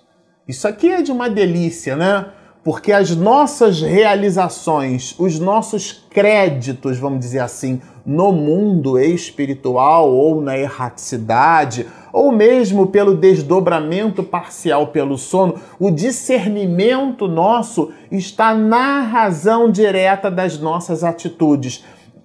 Isso 0.47 0.67
aqui 0.67 0.89
é 0.89 1.01
de 1.01 1.11
uma 1.11 1.29
delícia, 1.29 1.95
né? 1.95 2.25
Porque 2.63 2.91
as 2.91 3.15
nossas 3.15 3.79
realizações, 3.79 5.13
os 5.19 5.39
nossos 5.39 6.03
créditos, 6.09 6.97
vamos 6.97 7.19
dizer 7.19 7.39
assim, 7.39 7.79
no 8.03 8.31
mundo 8.31 8.97
espiritual 8.97 10.11
ou 10.11 10.41
na 10.41 10.57
erraticidade, 10.57 11.85
ou 12.11 12.31
mesmo 12.31 12.87
pelo 12.87 13.15
desdobramento 13.15 14.23
parcial 14.23 14.87
pelo 14.87 15.17
sono, 15.17 15.55
o 15.79 15.91
discernimento 15.91 17.27
nosso 17.27 17.91
está 18.11 18.55
na 18.55 19.01
razão 19.01 19.69
direta 19.69 20.31
das 20.31 20.57
nossas 20.57 21.03
atitudes. 21.03 21.83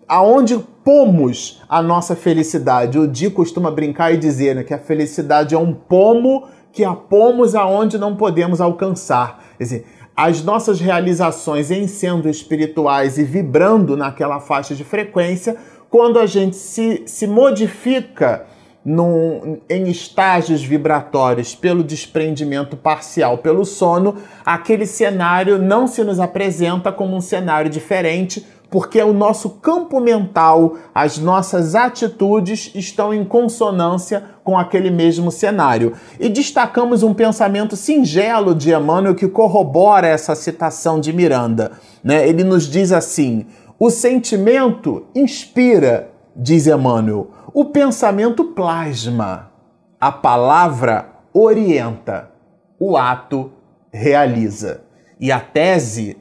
Aonde 0.08 0.58
pomos 0.84 1.62
a 1.68 1.82
nossa 1.82 2.16
felicidade? 2.16 2.98
O 2.98 3.06
Di 3.06 3.30
costuma 3.30 3.70
brincar 3.70 4.12
e 4.12 4.16
dizer 4.16 4.56
né, 4.56 4.64
que 4.64 4.74
a 4.74 4.78
felicidade 4.78 5.54
é 5.54 5.58
um 5.58 5.72
pomo 5.72 6.48
que 6.72 6.84
a 6.84 6.94
pomos 6.94 7.54
aonde 7.54 7.98
não 7.98 8.16
podemos 8.16 8.60
alcançar. 8.60 9.42
Quer 9.58 9.64
dizer, 9.64 9.86
as 10.16 10.42
nossas 10.42 10.80
realizações 10.80 11.70
em 11.70 11.86
sendo 11.86 12.28
espirituais 12.28 13.18
e 13.18 13.24
vibrando 13.24 13.96
naquela 13.96 14.40
faixa 14.40 14.74
de 14.74 14.84
frequência, 14.84 15.56
quando 15.88 16.18
a 16.18 16.26
gente 16.26 16.56
se, 16.56 17.02
se 17.06 17.26
modifica 17.26 18.46
num, 18.84 19.60
em 19.68 19.88
estágios 19.88 20.62
vibratórios 20.62 21.54
pelo 21.54 21.84
desprendimento 21.84 22.76
parcial 22.76 23.38
pelo 23.38 23.64
sono, 23.64 24.16
aquele 24.44 24.86
cenário 24.86 25.58
não 25.58 25.86
se 25.86 26.02
nos 26.02 26.18
apresenta 26.18 26.90
como 26.90 27.16
um 27.16 27.20
cenário 27.20 27.70
diferente, 27.70 28.46
porque 28.70 29.02
o 29.02 29.12
nosso 29.12 29.50
campo 29.50 30.00
mental, 30.00 30.76
as 30.94 31.18
nossas 31.18 31.74
atitudes 31.74 32.70
estão 32.74 33.12
em 33.12 33.24
consonância 33.24 34.24
com 34.50 34.58
aquele 34.58 34.90
mesmo 34.90 35.30
cenário. 35.30 35.92
E 36.18 36.28
destacamos 36.28 37.04
um 37.04 37.14
pensamento 37.14 37.76
singelo 37.76 38.52
de 38.52 38.72
Emmanuel 38.72 39.14
que 39.14 39.28
corrobora 39.28 40.08
essa 40.08 40.34
citação 40.34 40.98
de 40.98 41.12
Miranda. 41.12 41.70
Né? 42.02 42.28
Ele 42.28 42.42
nos 42.42 42.64
diz 42.64 42.90
assim: 42.90 43.46
o 43.78 43.90
sentimento 43.90 45.06
inspira, 45.14 46.10
diz 46.34 46.66
Emmanuel, 46.66 47.30
o 47.54 47.66
pensamento 47.66 48.42
plasma, 48.46 49.52
a 50.00 50.10
palavra 50.10 51.12
orienta, 51.32 52.28
o 52.76 52.96
ato 52.96 53.52
realiza. 53.92 54.80
E 55.20 55.30
a 55.30 55.38
tese 55.38 56.16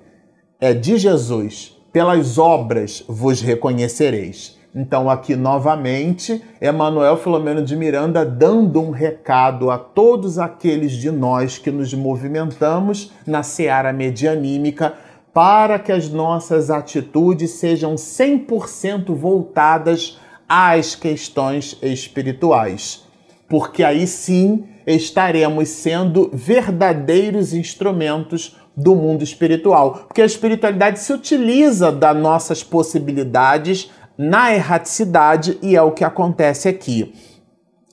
é 0.61 0.71
de 0.71 0.97
Jesus 0.97 1.75
pelas 1.91 2.37
obras 2.37 3.03
vos 3.07 3.41
reconhecereis. 3.41 4.58
Então, 4.73 5.09
aqui 5.09 5.35
novamente, 5.35 6.43
Emanuel 6.61 7.17
Filomeno 7.17 7.63
de 7.63 7.75
Miranda 7.75 8.23
dando 8.23 8.79
um 8.79 8.91
recado 8.91 9.71
a 9.71 9.79
todos 9.79 10.37
aqueles 10.37 10.91
de 10.91 11.09
nós 11.09 11.57
que 11.57 11.71
nos 11.71 11.91
movimentamos 11.93 13.11
na 13.25 13.41
seara 13.41 13.91
medianímica 13.91 14.93
para 15.33 15.79
que 15.79 15.91
as 15.91 16.09
nossas 16.09 16.69
atitudes 16.69 17.51
sejam 17.51 17.95
100% 17.95 19.15
voltadas 19.15 20.19
às 20.47 20.95
questões 20.95 21.75
espirituais. 21.81 23.05
Porque 23.47 23.83
aí 23.83 24.05
sim 24.05 24.65
estaremos 24.85 25.69
sendo 25.69 26.29
verdadeiros 26.31 27.53
instrumentos 27.53 28.55
do 28.79 28.95
mundo 28.95 29.23
espiritual, 29.23 30.05
porque 30.07 30.21
a 30.21 30.25
espiritualidade 30.25 30.99
se 30.99 31.11
utiliza 31.11 31.91
das 31.91 32.15
nossas 32.15 32.63
possibilidades 32.63 33.91
na 34.19 34.53
erraticidade 34.53 35.57
e 35.61 35.77
é 35.77 35.81
o 35.81 35.93
que 35.93 36.03
acontece 36.03 36.67
aqui. 36.67 37.15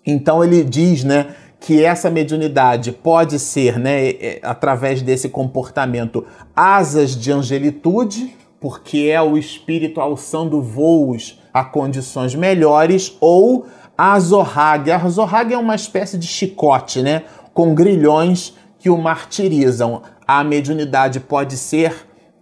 Então 0.04 0.42
ele 0.42 0.64
diz, 0.64 1.04
né, 1.04 1.28
que 1.60 1.84
essa 1.84 2.10
mediunidade 2.10 2.90
pode 2.90 3.38
ser, 3.38 3.78
né, 3.78 4.40
através 4.42 5.02
desse 5.02 5.28
comportamento, 5.28 6.26
asas 6.54 7.16
de 7.16 7.30
angelitude, 7.30 8.36
porque 8.60 9.08
é 9.12 9.22
o 9.22 9.38
espírito 9.38 10.00
alçando 10.00 10.60
voos 10.60 11.40
a 11.54 11.62
condições 11.62 12.34
melhores, 12.34 13.16
ou 13.20 13.66
a 13.96 14.18
zorrague. 14.18 14.90
A 14.90 15.08
zorrague 15.08 15.54
é 15.54 15.58
uma 15.58 15.76
espécie 15.76 16.18
de 16.18 16.26
chicote, 16.26 17.02
né, 17.02 17.22
com 17.54 17.72
grilhões 17.72 18.52
que 18.80 18.90
o 18.90 18.98
martirizam 18.98 20.02
a 20.26 20.42
mediunidade 20.42 21.20
pode 21.20 21.56
ser 21.56 21.94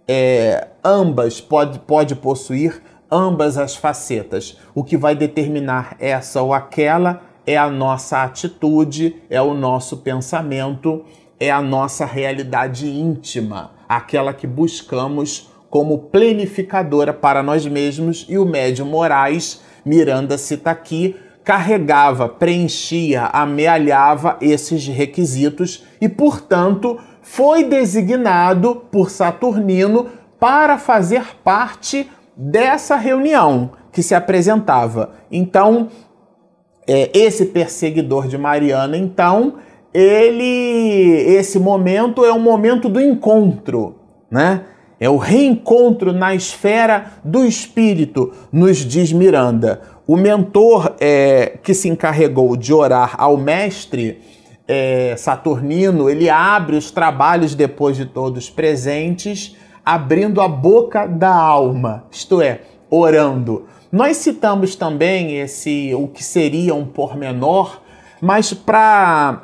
é, 0.07 0.67
ambas, 0.83 1.39
pode, 1.39 1.79
pode 1.79 2.15
possuir 2.15 2.81
ambas 3.11 3.57
as 3.57 3.75
facetas. 3.75 4.57
O 4.73 4.83
que 4.83 4.97
vai 4.97 5.15
determinar 5.15 5.95
essa 5.99 6.41
ou 6.41 6.53
aquela 6.53 7.21
é 7.45 7.57
a 7.57 7.69
nossa 7.69 8.23
atitude, 8.23 9.21
é 9.29 9.41
o 9.41 9.53
nosso 9.53 9.97
pensamento, 9.97 11.03
é 11.39 11.51
a 11.51 11.61
nossa 11.61 12.05
realidade 12.05 12.87
íntima, 12.87 13.71
aquela 13.87 14.33
que 14.33 14.47
buscamos 14.47 15.51
como 15.69 15.99
plenificadora 15.99 17.13
para 17.13 17.43
nós 17.43 17.65
mesmos 17.67 18.25
e 18.29 18.37
o 18.37 18.45
médium 18.45 18.87
Moraes, 18.87 19.61
Miranda 19.85 20.37
cita 20.37 20.71
aqui, 20.71 21.15
carregava, 21.43 22.27
preenchia, 22.27 23.25
amealhava 23.25 24.37
esses 24.41 24.87
requisitos 24.87 25.83
e, 26.01 26.09
portanto, 26.09 26.99
foi 27.21 27.63
designado 27.63 28.83
por 28.91 29.11
Saturnino 29.11 30.07
para 30.39 30.77
fazer 30.77 31.23
parte 31.43 32.09
dessa 32.35 32.95
reunião 32.95 33.71
que 33.91 34.03
se 34.03 34.13
apresentava. 34.13 35.11
Então, 35.31 35.89
é, 36.87 37.09
esse 37.13 37.45
perseguidor 37.47 38.27
de 38.27 38.37
Mariana, 38.37 38.97
então, 38.97 39.55
ele, 39.93 41.23
esse 41.27 41.57
momento 41.57 42.25
é 42.25 42.31
o 42.31 42.39
momento 42.39 42.89
do 42.89 42.99
encontro, 42.99 43.95
né? 44.29 44.63
É 44.99 45.09
o 45.09 45.17
reencontro 45.17 46.13
na 46.13 46.33
esfera 46.33 47.11
do 47.23 47.45
espírito, 47.45 48.31
nos 48.51 48.77
diz 48.77 49.11
Miranda. 49.11 49.81
O 50.07 50.15
mentor 50.15 50.95
é, 50.99 51.57
que 51.61 51.73
se 51.73 51.89
encarregou 51.89 52.55
de 52.55 52.73
orar 52.73 53.15
ao 53.17 53.35
mestre 53.35 54.21
é, 54.67 55.15
Saturnino, 55.17 56.09
ele 56.09 56.29
abre 56.29 56.75
os 56.75 56.91
trabalhos 56.91 57.55
depois 57.55 57.97
de 57.97 58.05
todos 58.05 58.49
presentes, 58.49 59.55
abrindo 59.85 60.41
a 60.41 60.47
boca 60.47 61.05
da 61.05 61.33
alma, 61.33 62.05
isto 62.09 62.41
é, 62.41 62.61
orando. 62.89 63.67
Nós 63.91 64.17
citamos 64.17 64.75
também 64.75 65.37
esse 65.37 65.93
o 65.93 66.07
que 66.07 66.23
seria 66.23 66.73
um 66.73 66.85
pormenor, 66.85 67.81
mas 68.19 68.53
para, 68.53 69.43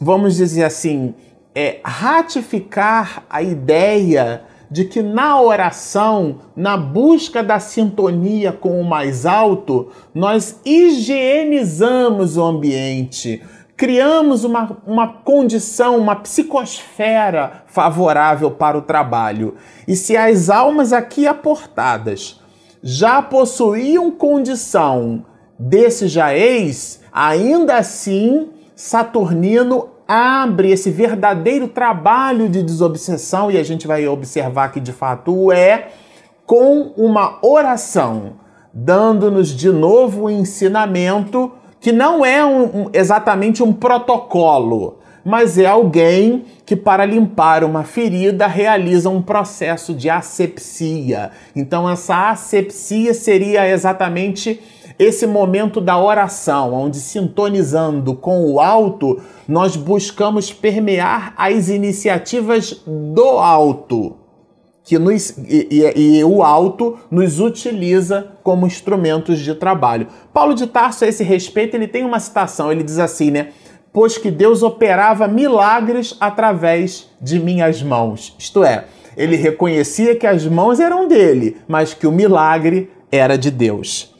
vamos 0.00 0.36
dizer 0.36 0.64
assim, 0.64 1.14
é, 1.54 1.78
ratificar 1.84 3.24
a 3.30 3.40
ideia 3.40 4.42
de 4.70 4.84
que 4.84 5.00
na 5.02 5.40
oração, 5.40 6.40
na 6.56 6.76
busca 6.76 7.42
da 7.42 7.60
sintonia 7.60 8.52
com 8.52 8.80
o 8.80 8.84
mais 8.84 9.24
alto, 9.24 9.88
nós 10.12 10.60
higienizamos 10.64 12.36
o 12.36 12.44
ambiente, 12.44 13.42
criamos 13.76 14.42
uma, 14.42 14.78
uma 14.86 15.08
condição, 15.08 15.98
uma 15.98 16.16
psicosfera 16.16 17.64
favorável 17.66 18.50
para 18.50 18.78
o 18.78 18.82
trabalho. 18.82 19.56
E 19.86 19.94
se 19.94 20.16
as 20.16 20.48
almas 20.48 20.92
aqui 20.92 21.26
aportadas 21.26 22.40
já 22.82 23.20
possuíam 23.20 24.10
condição 24.10 25.24
desse 25.58 26.08
jaez, 26.08 27.00
ainda 27.12 27.76
assim 27.76 28.50
Saturnino 28.74 29.90
abre 30.06 30.70
esse 30.70 30.90
verdadeiro 30.90 31.66
trabalho 31.66 32.48
de 32.48 32.62
desobsessão, 32.62 33.50
e 33.50 33.58
a 33.58 33.62
gente 33.62 33.86
vai 33.86 34.06
observar 34.06 34.70
que 34.70 34.78
de 34.78 34.92
fato 34.92 35.50
é, 35.50 35.88
com 36.44 36.92
uma 36.96 37.38
oração, 37.42 38.34
dando-nos 38.72 39.48
de 39.48 39.70
novo 39.70 40.24
o 40.24 40.30
ensinamento 40.30 41.50
que 41.80 41.92
não 41.92 42.24
é 42.24 42.44
um, 42.44 42.64
um, 42.64 42.90
exatamente 42.92 43.62
um 43.62 43.72
protocolo, 43.72 44.98
mas 45.24 45.58
é 45.58 45.66
alguém 45.66 46.44
que, 46.64 46.76
para 46.76 47.04
limpar 47.04 47.64
uma 47.64 47.82
ferida, 47.82 48.46
realiza 48.46 49.10
um 49.10 49.20
processo 49.20 49.92
de 49.92 50.08
asepsia. 50.08 51.30
Então, 51.54 51.88
essa 51.88 52.30
asepsia 52.30 53.12
seria 53.12 53.68
exatamente 53.68 54.60
esse 54.98 55.26
momento 55.26 55.80
da 55.80 55.98
oração, 55.98 56.72
onde 56.72 56.98
sintonizando 56.98 58.14
com 58.14 58.50
o 58.50 58.60
alto, 58.60 59.20
nós 59.46 59.76
buscamos 59.76 60.52
permear 60.52 61.34
as 61.36 61.68
iniciativas 61.68 62.82
do 62.86 63.28
alto 63.38 64.25
que 64.86 65.00
nos, 65.00 65.30
e, 65.30 65.66
e, 65.68 66.18
e, 66.18 66.24
o 66.24 66.44
alto 66.44 66.96
nos 67.10 67.40
utiliza 67.40 68.28
como 68.44 68.68
instrumentos 68.68 69.40
de 69.40 69.52
trabalho. 69.52 70.06
Paulo 70.32 70.54
de 70.54 70.68
Tarso, 70.68 71.04
a 71.04 71.08
esse 71.08 71.24
respeito, 71.24 71.74
ele 71.74 71.88
tem 71.88 72.04
uma 72.04 72.20
citação, 72.20 72.70
ele 72.70 72.84
diz 72.84 73.00
assim, 73.00 73.32
né? 73.32 73.48
Pois 73.92 74.16
que 74.16 74.30
Deus 74.30 74.62
operava 74.62 75.26
milagres 75.26 76.16
através 76.20 77.10
de 77.20 77.40
minhas 77.40 77.82
mãos. 77.82 78.36
Isto 78.38 78.62
é, 78.62 78.84
ele 79.16 79.34
reconhecia 79.34 80.14
que 80.14 80.26
as 80.26 80.46
mãos 80.46 80.78
eram 80.78 81.08
dele, 81.08 81.56
mas 81.66 81.92
que 81.92 82.06
o 82.06 82.12
milagre 82.12 82.88
era 83.10 83.36
de 83.36 83.50
Deus. 83.50 84.14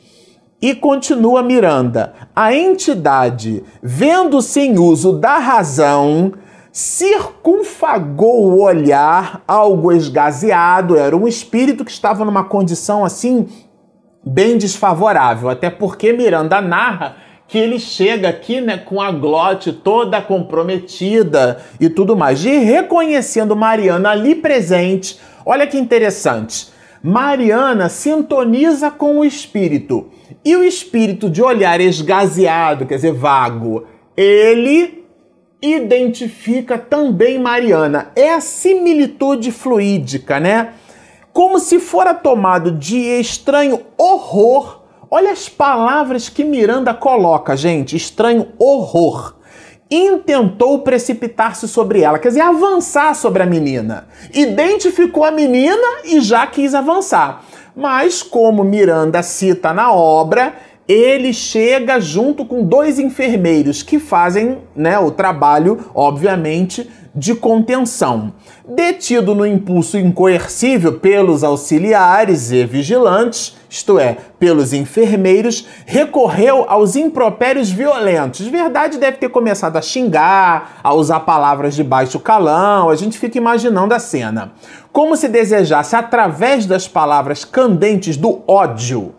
E 0.61 0.75
continua 0.75 1.45
Miranda: 1.45 2.13
a 2.35 2.53
entidade, 2.53 3.63
vendo 3.81 4.43
sem 4.43 4.81
uso 4.81 5.13
da 5.13 5.39
razão, 5.39 6.33
circunfagou 6.77 8.53
o 8.53 8.61
olhar, 8.61 9.43
algo 9.49 9.91
esgazeado, 9.93 10.99
era 10.99 11.17
um 11.17 11.27
espírito 11.27 11.87
que 11.87 11.91
estava 11.91 12.23
numa 12.23 12.45
condição 12.45 13.03
assim 13.03 13.49
bem 14.23 14.59
desfavorável, 14.59 15.49
até 15.49 15.71
porque 15.71 16.13
Miranda 16.13 16.61
narra 16.61 17.17
que 17.49 17.57
ele 17.57 17.79
chega 17.79 18.29
aqui 18.29 18.61
né, 18.61 18.77
com 18.77 19.01
a 19.01 19.11
glote 19.11 19.73
toda 19.73 20.21
comprometida 20.21 21.65
e 21.81 21.89
tudo 21.89 22.15
mais. 22.15 22.45
E 22.45 22.59
reconhecendo 22.59 23.57
Mariana 23.57 24.11
ali 24.11 24.35
presente, 24.35 25.19
olha 25.47 25.67
que 25.67 25.79
interessante. 25.79 26.69
Mariana 27.03 27.89
sintoniza 27.89 28.91
com 28.91 29.21
o 29.21 29.25
espírito. 29.25 30.11
E 30.45 30.55
o 30.55 30.63
espírito 30.63 31.31
de 31.31 31.43
olhar 31.43 31.81
esgazeado, 31.81 32.85
quer 32.85 32.97
dizer, 32.97 33.13
vago, 33.13 33.87
ele 34.15 35.06
identifica 35.61 36.79
também 36.79 37.39
Mariana. 37.39 38.11
É 38.15 38.33
a 38.35 38.41
similitude 38.41 39.51
fluídica, 39.53 40.39
né? 40.39 40.75
Como 41.33 41.59
se 41.59 41.79
fora 41.79 42.15
tomado 42.15 42.73
de 42.73 42.97
estranho 42.97 43.83
horror. 43.97 44.83
Olha 45.11 45.31
as 45.31 45.49
palavras 45.49 46.29
que 46.29 46.45
Miranda 46.45 46.93
coloca, 46.93 47.57
gente. 47.57 47.97
Estranho 47.97 48.49
horror 48.59 49.37
intentou 49.91 50.81
precipitar-se 50.81 51.69
sobre 51.69 52.03
ela, 52.03 52.19
quer 52.19 52.29
dizer, 52.29 52.41
avançar 52.41 53.15
sobre 53.15 53.43
a 53.43 53.47
menina. 53.47 54.09
Identificou 54.35 55.25
a 55.25 55.31
menina 55.31 56.01
e 56.05 56.21
já 56.21 56.47
quis 56.47 56.75
avançar. 56.75 57.45
Mas, 57.75 58.23
como 58.23 58.65
Miranda 58.65 59.23
cita 59.23 59.73
na 59.73 59.93
obra, 59.93 60.55
ele 60.89 61.33
chega 61.33 62.01
junto 62.01 62.45
com 62.45 62.65
dois 62.65 62.99
enfermeiros 62.99 63.83
que 63.83 63.99
fazem 63.99 64.59
né, 64.75 64.99
o 64.99 65.11
trabalho, 65.11 65.91
obviamente, 65.95 66.89
de 67.17 67.35
contenção. 67.35 68.35
Detido 68.69 69.35
no 69.35 69.47
impulso 69.47 69.97
incoercível 69.97 70.99
pelos 70.99 71.43
auxiliares 71.43 72.53
e 72.53 72.65
vigilantes, 72.67 73.57
isto 73.71 73.99
é, 73.99 74.19
pelos 74.39 74.73
enfermeiros, 74.73 75.67
recorreu 75.87 76.67
aos 76.69 76.95
impropérios 76.95 77.71
violentos. 77.71 78.45
De 78.45 78.51
verdade, 78.51 78.99
deve 78.99 79.17
ter 79.17 79.31
começado 79.31 79.77
a 79.77 79.83
xingar, 79.83 80.81
a 80.85 80.93
usar 80.93 81.21
palavras 81.21 81.75
de 81.75 81.83
baixo 81.83 82.21
calão. 82.21 82.91
A 82.91 82.97
gente 82.97 83.19
fica 83.19 83.39
imaginando 83.39 83.95
a 83.95 83.99
cena. 83.99 84.53
Como 84.93 85.17
se 85.17 85.27
desejasse, 85.27 85.97
através 85.97 86.67
das 86.67 86.87
palavras 86.87 87.45
candentes 87.45 88.17
do 88.17 88.43
ódio, 88.47 89.15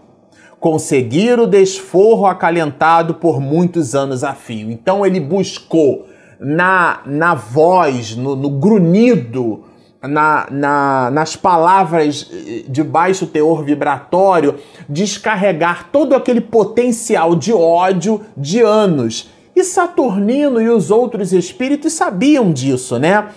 conseguir 0.59 1.39
o 1.39 1.47
desforro 1.47 2.25
acalentado 2.25 3.15
por 3.15 3.39
muitos 3.39 3.95
anos 3.95 4.23
a 4.23 4.33
fio. 4.33 4.71
Então 4.71 5.05
ele 5.05 5.19
buscou 5.19 6.07
na, 6.39 7.01
na 7.05 7.33
voz, 7.33 8.15
no, 8.15 8.35
no 8.35 8.49
grunhido, 8.49 9.63
na, 10.01 10.47
na, 10.51 11.11
nas 11.11 11.35
palavras 11.35 12.29
de 12.67 12.83
baixo 12.83 13.27
teor 13.27 13.63
vibratório, 13.63 14.55
descarregar 14.87 15.89
todo 15.91 16.15
aquele 16.15 16.41
potencial 16.41 17.35
de 17.35 17.53
ódio 17.53 18.21
de 18.35 18.61
anos. 18.61 19.29
E 19.55 19.63
Saturnino 19.63 20.61
e 20.61 20.69
os 20.69 20.91
outros 20.91 21.33
espíritos 21.33 21.93
sabiam 21.93 22.51
disso, 22.51 22.99
né? 22.99 23.29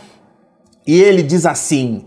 E 0.86 1.00
ele 1.00 1.22
diz 1.22 1.46
assim: 1.46 2.04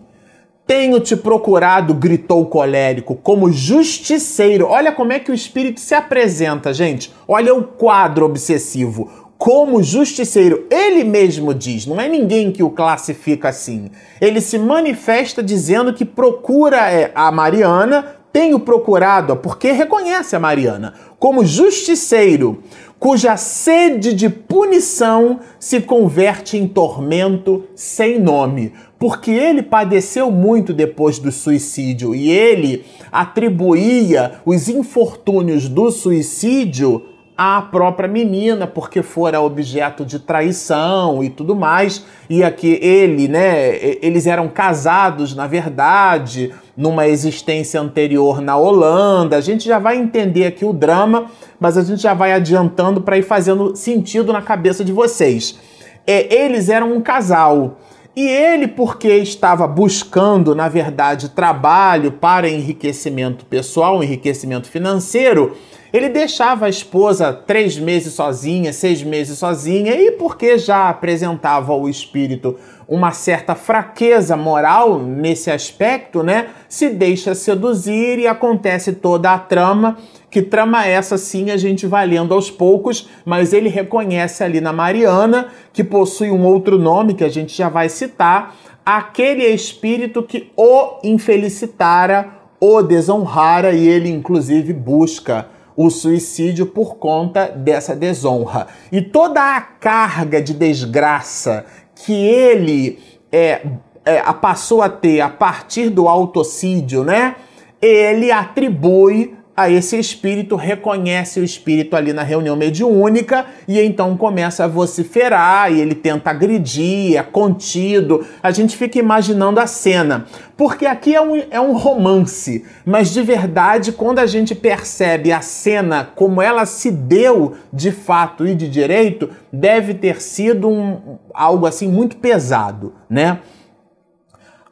Tenho 0.65 0.99
te 1.01 1.15
procurado, 1.17 1.93
gritou 1.93 2.41
o 2.41 2.45
colérico, 2.45 3.15
como 3.15 3.51
justiceiro. 3.51 4.67
Olha 4.67 4.93
como 4.93 5.11
é 5.11 5.19
que 5.19 5.29
o 5.29 5.33
espírito 5.33 5.81
se 5.81 5.93
apresenta, 5.93 6.73
gente. 6.73 7.13
Olha 7.27 7.53
o 7.53 7.63
quadro 7.63 8.25
obsessivo 8.25 9.23
como 9.37 9.83
justiceiro. 9.83 10.65
Ele 10.71 11.03
mesmo 11.03 11.53
diz, 11.53 11.85
não 11.85 11.99
é 11.99 12.07
ninguém 12.07 12.49
que 12.49 12.63
o 12.63 12.69
classifica 12.69 13.49
assim. 13.49 13.91
Ele 14.21 14.39
se 14.39 14.57
manifesta 14.57 15.43
dizendo 15.43 15.93
que 15.93 16.05
procura 16.05 16.89
é, 16.89 17.11
a 17.13 17.29
Mariana, 17.29 18.15
tenho 18.31 18.57
procurado, 18.57 19.35
porque 19.35 19.73
reconhece 19.73 20.33
a 20.33 20.39
Mariana 20.39 20.93
como 21.19 21.45
justiceiro, 21.45 22.63
cuja 22.97 23.35
sede 23.35 24.13
de 24.13 24.29
punição 24.29 25.41
se 25.59 25.81
converte 25.81 26.57
em 26.57 26.65
tormento 26.65 27.65
sem 27.75 28.19
nome. 28.19 28.71
Porque 29.03 29.31
ele 29.31 29.61
padeceu 29.61 30.31
muito 30.31 30.71
depois 30.71 31.19
do 31.19 31.29
suicídio 31.29 32.15
e 32.15 32.31
ele 32.31 32.85
atribuía 33.11 34.35
os 34.45 34.69
infortúnios 34.69 35.67
do 35.67 35.91
suicídio 35.91 37.03
a 37.37 37.61
própria 37.63 38.07
menina, 38.07 38.65
porque 38.65 39.01
fora 39.01 39.41
objeto 39.41 40.05
de 40.05 40.19
traição 40.19 41.21
e 41.21 41.29
tudo 41.29 41.53
mais, 41.53 42.05
e 42.29 42.45
aqui 42.45 42.79
ele, 42.81 43.27
né, 43.27 43.75
eles 44.01 44.25
eram 44.25 44.47
casados, 44.47 45.35
na 45.35 45.47
verdade, 45.47 46.53
numa 46.77 47.05
existência 47.05 47.81
anterior 47.81 48.39
na 48.39 48.55
Holanda. 48.55 49.35
A 49.35 49.41
gente 49.41 49.65
já 49.65 49.79
vai 49.79 49.97
entender 49.97 50.45
aqui 50.45 50.63
o 50.63 50.71
drama, 50.71 51.25
mas 51.59 51.77
a 51.77 51.83
gente 51.83 52.01
já 52.01 52.13
vai 52.13 52.31
adiantando 52.31 53.01
para 53.01 53.17
ir 53.17 53.23
fazendo 53.23 53.75
sentido 53.75 54.31
na 54.31 54.41
cabeça 54.41 54.81
de 54.81 54.93
vocês. 54.93 55.59
É, 56.07 56.33
eles 56.33 56.69
eram 56.69 56.93
um 56.93 57.01
casal. 57.01 57.79
E 58.15 58.27
ele, 58.27 58.67
porque 58.67 59.07
estava 59.07 59.65
buscando, 59.67 60.53
na 60.53 60.69
verdade, 60.69 61.29
trabalho 61.29 62.11
para 62.11 62.47
enriquecimento 62.47 63.43
pessoal, 63.45 64.03
enriquecimento 64.03 64.69
financeiro, 64.69 65.57
ele 65.91 66.09
deixava 66.09 66.67
a 66.67 66.69
esposa 66.69 67.33
três 67.33 67.77
meses 67.77 68.13
sozinha, 68.13 68.71
seis 68.71 69.01
meses 69.01 69.39
sozinha, 69.39 69.95
e 69.95 70.11
porque 70.11 70.59
já 70.59 70.89
apresentava 70.89 71.73
ao 71.73 71.89
espírito 71.89 72.55
uma 72.87 73.11
certa 73.11 73.55
fraqueza 73.55 74.37
moral 74.37 74.99
nesse 74.99 75.49
aspecto, 75.49 76.21
né? 76.21 76.49
Se 76.69 76.89
deixa 76.89 77.33
seduzir 77.33 78.19
e 78.19 78.27
acontece 78.27 78.93
toda 78.93 79.33
a 79.33 79.39
trama. 79.39 79.97
Que 80.33 80.41
trama 80.41 80.83
essa 80.83 81.15
sim 81.15 81.51
a 81.51 81.57
gente 81.57 81.85
vai 81.85 82.07
lendo 82.07 82.33
aos 82.33 82.49
poucos, 82.49 83.07
mas 83.23 83.53
ele 83.53 83.69
reconhece 83.69 84.43
ali 84.43 84.59
na 84.59 84.73
Mariana, 84.73 85.49
que 85.71 85.83
possui 85.83 86.31
um 86.31 86.43
outro 86.43 86.79
nome 86.79 87.13
que 87.13 87.23
a 87.23 87.29
gente 87.29 87.55
já 87.55 87.69
vai 87.69 87.87
citar, 87.87 88.55
aquele 88.83 89.45
espírito 89.45 90.23
que 90.23 90.51
o 90.57 90.97
infelicitara, 91.03 92.31
o 92.59 92.81
desonrara 92.81 93.73
e 93.73 93.87
ele 93.87 94.09
inclusive 94.09 94.73
busca 94.73 95.49
o 95.77 95.91
suicídio 95.91 96.65
por 96.65 96.95
conta 96.95 97.45
dessa 97.49 97.95
desonra. 97.95 98.65
E 98.91 99.03
toda 99.03 99.55
a 99.55 99.61
carga 99.61 100.41
de 100.41 100.55
desgraça 100.55 101.63
que 101.93 102.11
ele 102.11 102.97
é, 103.31 103.61
é, 104.03 104.19
passou 104.33 104.81
a 104.81 104.89
ter 104.89 105.21
a 105.21 105.29
partir 105.29 105.91
do 105.91 106.07
autocídio, 106.07 107.03
né? 107.03 107.35
Ele 107.79 108.31
atribui 108.31 109.42
a 109.55 109.69
esse 109.69 109.97
espírito, 109.99 110.55
reconhece 110.55 111.39
o 111.39 111.43
espírito 111.43 111.95
ali 111.95 112.11
na 112.11 112.23
reunião 112.23 112.55
mediúnica 112.55 113.45
e 113.67 113.79
então 113.79 114.17
começa 114.17 114.63
a 114.63 114.67
vociferar 114.67 115.71
e 115.71 115.79
ele 115.79 115.93
tenta 115.93 116.31
agredir, 116.31 117.17
é 117.17 117.21
contido. 117.21 118.25
A 118.41 118.49
gente 118.49 118.75
fica 118.75 118.97
imaginando 118.97 119.59
a 119.59 119.67
cena, 119.67 120.25
porque 120.57 120.87
aqui 120.87 121.13
é 121.13 121.21
um, 121.21 121.35
é 121.51 121.61
um 121.61 121.77
romance, 121.77 122.65
mas 122.83 123.13
de 123.13 123.21
verdade, 123.21 123.91
quando 123.91 124.19
a 124.19 124.25
gente 124.25 124.55
percebe 124.55 125.31
a 125.31 125.41
cena 125.41 126.09
como 126.15 126.41
ela 126.41 126.65
se 126.65 126.89
deu 126.89 127.53
de 127.71 127.91
fato 127.91 128.47
e 128.47 128.55
de 128.55 128.67
direito, 128.67 129.29
deve 129.51 129.93
ter 129.93 130.19
sido 130.19 130.67
um, 130.67 131.17
algo 131.31 131.67
assim 131.67 131.87
muito 131.87 132.17
pesado, 132.17 132.93
né? 133.07 133.39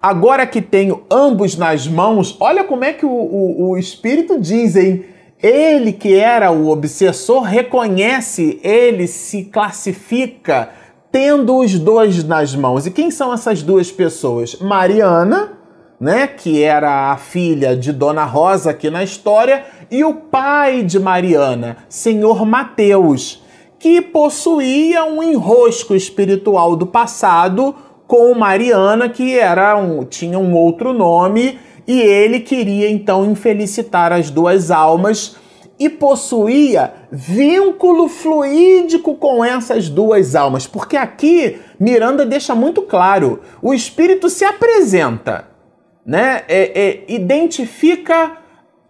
Agora 0.01 0.47
que 0.47 0.61
tenho 0.61 1.03
ambos 1.11 1.55
nas 1.55 1.87
mãos, 1.87 2.35
olha 2.39 2.63
como 2.63 2.83
é 2.83 2.91
que 2.91 3.05
o, 3.05 3.09
o, 3.09 3.69
o 3.69 3.77
Espírito 3.77 4.39
diz, 4.39 4.75
hein? 4.75 5.05
Ele 5.41 5.91
que 5.93 6.15
era 6.15 6.51
o 6.51 6.69
obsessor 6.69 7.41
reconhece, 7.43 8.59
ele 8.63 9.07
se 9.07 9.43
classifica 9.45 10.69
tendo 11.11 11.57
os 11.57 11.77
dois 11.77 12.23
nas 12.23 12.55
mãos. 12.55 12.87
E 12.87 12.91
quem 12.91 13.11
são 13.11 13.33
essas 13.33 13.61
duas 13.61 13.91
pessoas? 13.91 14.55
Mariana, 14.59 15.53
né, 15.99 16.25
que 16.25 16.63
era 16.63 17.11
a 17.11 17.17
filha 17.17 17.75
de 17.75 17.91
Dona 17.91 18.23
Rosa 18.23 18.71
aqui 18.71 18.89
na 18.89 19.03
história, 19.03 19.65
e 19.91 20.03
o 20.03 20.15
pai 20.15 20.83
de 20.83 20.99
Mariana, 20.99 21.77
Senhor 21.87 22.43
Mateus, 22.45 23.43
que 23.77 24.01
possuía 24.01 25.03
um 25.03 25.21
enrosco 25.21 25.93
espiritual 25.93 26.75
do 26.75 26.87
passado 26.87 27.75
com 28.11 28.35
Mariana, 28.35 29.07
que 29.07 29.39
era 29.39 29.77
um, 29.77 30.03
tinha 30.03 30.37
um 30.37 30.53
outro 30.53 30.91
nome, 30.91 31.57
e 31.87 32.01
ele 32.01 32.41
queria 32.41 32.91
então 32.91 33.23
infelicitar 33.23 34.11
as 34.11 34.29
duas 34.29 34.69
almas 34.69 35.37
e 35.79 35.87
possuía 35.87 36.93
vínculo 37.09 38.09
fluídico 38.09 39.15
com 39.15 39.45
essas 39.45 39.87
duas 39.87 40.35
almas, 40.35 40.67
porque 40.67 40.97
aqui 40.97 41.61
Miranda 41.79 42.25
deixa 42.25 42.53
muito 42.53 42.81
claro: 42.81 43.39
o 43.61 43.73
espírito 43.73 44.29
se 44.29 44.43
apresenta, 44.43 45.47
né? 46.05 46.43
É, 46.49 46.81
é, 46.81 47.03
identifica 47.07 48.39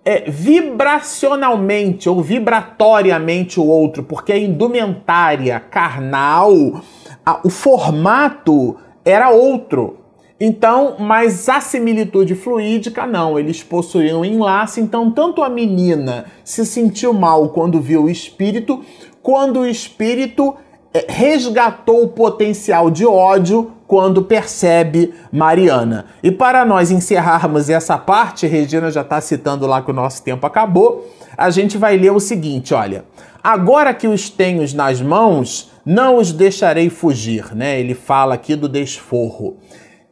é, 0.04 0.32
vibracionalmente 0.32 2.10
ou 2.10 2.24
vibratoriamente 2.24 3.60
o 3.60 3.68
outro, 3.68 4.02
porque 4.02 4.34
a 4.34 4.38
indumentária 4.40 5.60
carnal, 5.60 6.82
a, 7.24 7.40
o 7.44 7.52
formato 7.52 8.78
era 9.04 9.30
outro. 9.30 9.98
Então, 10.44 10.96
mas 10.98 11.48
a 11.48 11.62
similitude 11.62 12.34
fluídica 12.34 13.06
não, 13.06 13.38
eles 13.38 13.62
possuíam 13.62 14.26
enlace, 14.26 14.82
então 14.82 15.12
tanto 15.12 15.44
a 15.44 15.50
menina 15.50 16.26
se 16.44 16.66
sentiu 16.66 17.14
mal 17.14 17.50
quando 17.50 17.80
viu 17.80 18.06
o 18.06 18.10
espírito, 18.10 18.84
quando 19.22 19.60
o 19.60 19.68
espírito 19.68 20.56
eh, 20.92 21.06
resgatou 21.08 22.04
o 22.04 22.08
potencial 22.08 22.90
de 22.90 23.06
ódio 23.06 23.72
quando 23.86 24.24
percebe 24.24 25.14
Mariana. 25.32 26.08
E 26.24 26.32
para 26.32 26.66
nós 26.66 26.90
encerrarmos 26.90 27.70
essa 27.70 27.96
parte, 27.96 28.48
Regina 28.48 28.90
já 28.90 29.02
está 29.02 29.22
citando 29.22 29.68
lá 29.68 29.84
que 29.84 29.92
o 29.92 29.94
nosso 29.94 30.24
tempo 30.24 30.48
acabou, 30.48 31.08
a 31.38 31.52
gente 31.52 31.78
vai 31.78 31.98
ler 31.98 32.12
o 32.12 32.20
seguinte: 32.20 32.74
olha. 32.74 33.06
Agora 33.44 33.94
que 33.94 34.08
os 34.08 34.30
tenho 34.30 34.64
nas 34.76 35.02
mãos, 35.02 35.72
não 35.86 36.18
os 36.18 36.32
deixarei 36.32 36.90
fugir, 36.90 37.56
né? 37.56 37.80
Ele 37.80 37.96
fala 37.96 38.36
aqui 38.36 38.56
do 38.56 38.70
desforro. 38.70 39.58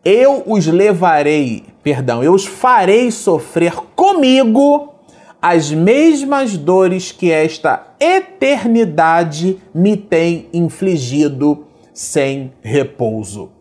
Eu 0.04 0.44
os 0.48 0.66
levarei, 0.66 1.64
perdão, 1.84 2.24
eu 2.24 2.34
os 2.34 2.46
farei 2.46 3.12
sofrer 3.12 3.76
comigo 3.96 4.96
as 5.42 5.72
mesmas 5.72 6.58
dores 6.58 7.12
que 7.12 7.32
esta 7.32 7.96
eternidade 8.00 9.58
me 9.74 9.96
tem 9.96 10.48
infligido 10.52 11.68
sem 11.94 12.52
repouso. 12.62 13.59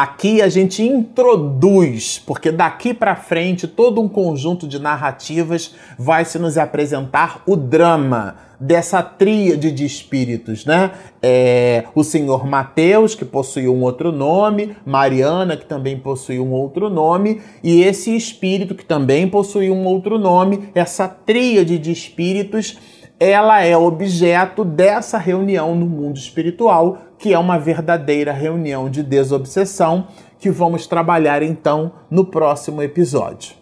Aqui 0.00 0.40
a 0.40 0.48
gente 0.48 0.80
introduz, 0.80 2.22
porque 2.24 2.52
daqui 2.52 2.94
para 2.94 3.16
frente 3.16 3.66
todo 3.66 4.00
um 4.00 4.08
conjunto 4.08 4.68
de 4.68 4.78
narrativas 4.78 5.74
vai 5.98 6.24
se 6.24 6.38
nos 6.38 6.56
apresentar 6.56 7.42
o 7.44 7.56
drama 7.56 8.36
dessa 8.60 9.02
tríade 9.02 9.72
de 9.72 9.84
espíritos, 9.84 10.64
né? 10.64 10.92
É, 11.20 11.82
o 11.96 12.04
senhor 12.04 12.46
Mateus, 12.46 13.16
que 13.16 13.24
possui 13.24 13.66
um 13.66 13.82
outro 13.82 14.12
nome, 14.12 14.76
Mariana, 14.86 15.56
que 15.56 15.66
também 15.66 15.98
possui 15.98 16.38
um 16.38 16.52
outro 16.52 16.88
nome, 16.88 17.40
e 17.60 17.82
esse 17.82 18.14
espírito 18.14 18.76
que 18.76 18.84
também 18.84 19.28
possui 19.28 19.68
um 19.68 19.84
outro 19.84 20.16
nome, 20.16 20.68
essa 20.76 21.08
tríade 21.08 21.76
de 21.76 21.90
espíritos 21.90 22.78
ela 23.20 23.62
é 23.62 23.76
objeto 23.76 24.64
dessa 24.64 25.18
reunião 25.18 25.74
no 25.74 25.86
mundo 25.86 26.16
espiritual, 26.16 26.98
que 27.18 27.32
é 27.32 27.38
uma 27.38 27.58
verdadeira 27.58 28.32
reunião 28.32 28.88
de 28.88 29.02
desobsessão, 29.02 30.06
que 30.38 30.50
vamos 30.50 30.86
trabalhar 30.86 31.42
então 31.42 31.92
no 32.08 32.24
próximo 32.24 32.80
episódio. 32.80 33.56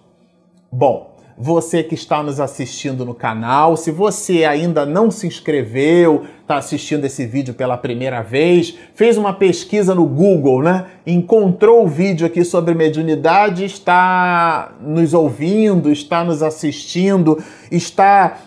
Bom, 0.70 1.16
você 1.38 1.82
que 1.82 1.94
está 1.94 2.22
nos 2.22 2.40
assistindo 2.40 3.04
no 3.04 3.14
canal, 3.14 3.76
se 3.76 3.90
você 3.90 4.44
ainda 4.44 4.86
não 4.86 5.10
se 5.10 5.26
inscreveu, 5.26 6.24
está 6.40 6.56
assistindo 6.56 7.04
esse 7.04 7.26
vídeo 7.26 7.52
pela 7.52 7.76
primeira 7.76 8.22
vez, 8.22 8.76
fez 8.94 9.18
uma 9.18 9.34
pesquisa 9.34 9.94
no 9.94 10.06
Google, 10.06 10.62
né? 10.62 10.86
Encontrou 11.06 11.84
o 11.84 11.88
vídeo 11.88 12.26
aqui 12.26 12.44
sobre 12.44 12.74
mediunidade, 12.74 13.64
está 13.64 14.72
nos 14.80 15.12
ouvindo, 15.12 15.92
está 15.92 16.24
nos 16.24 16.42
assistindo, 16.42 17.42
está 17.70 18.38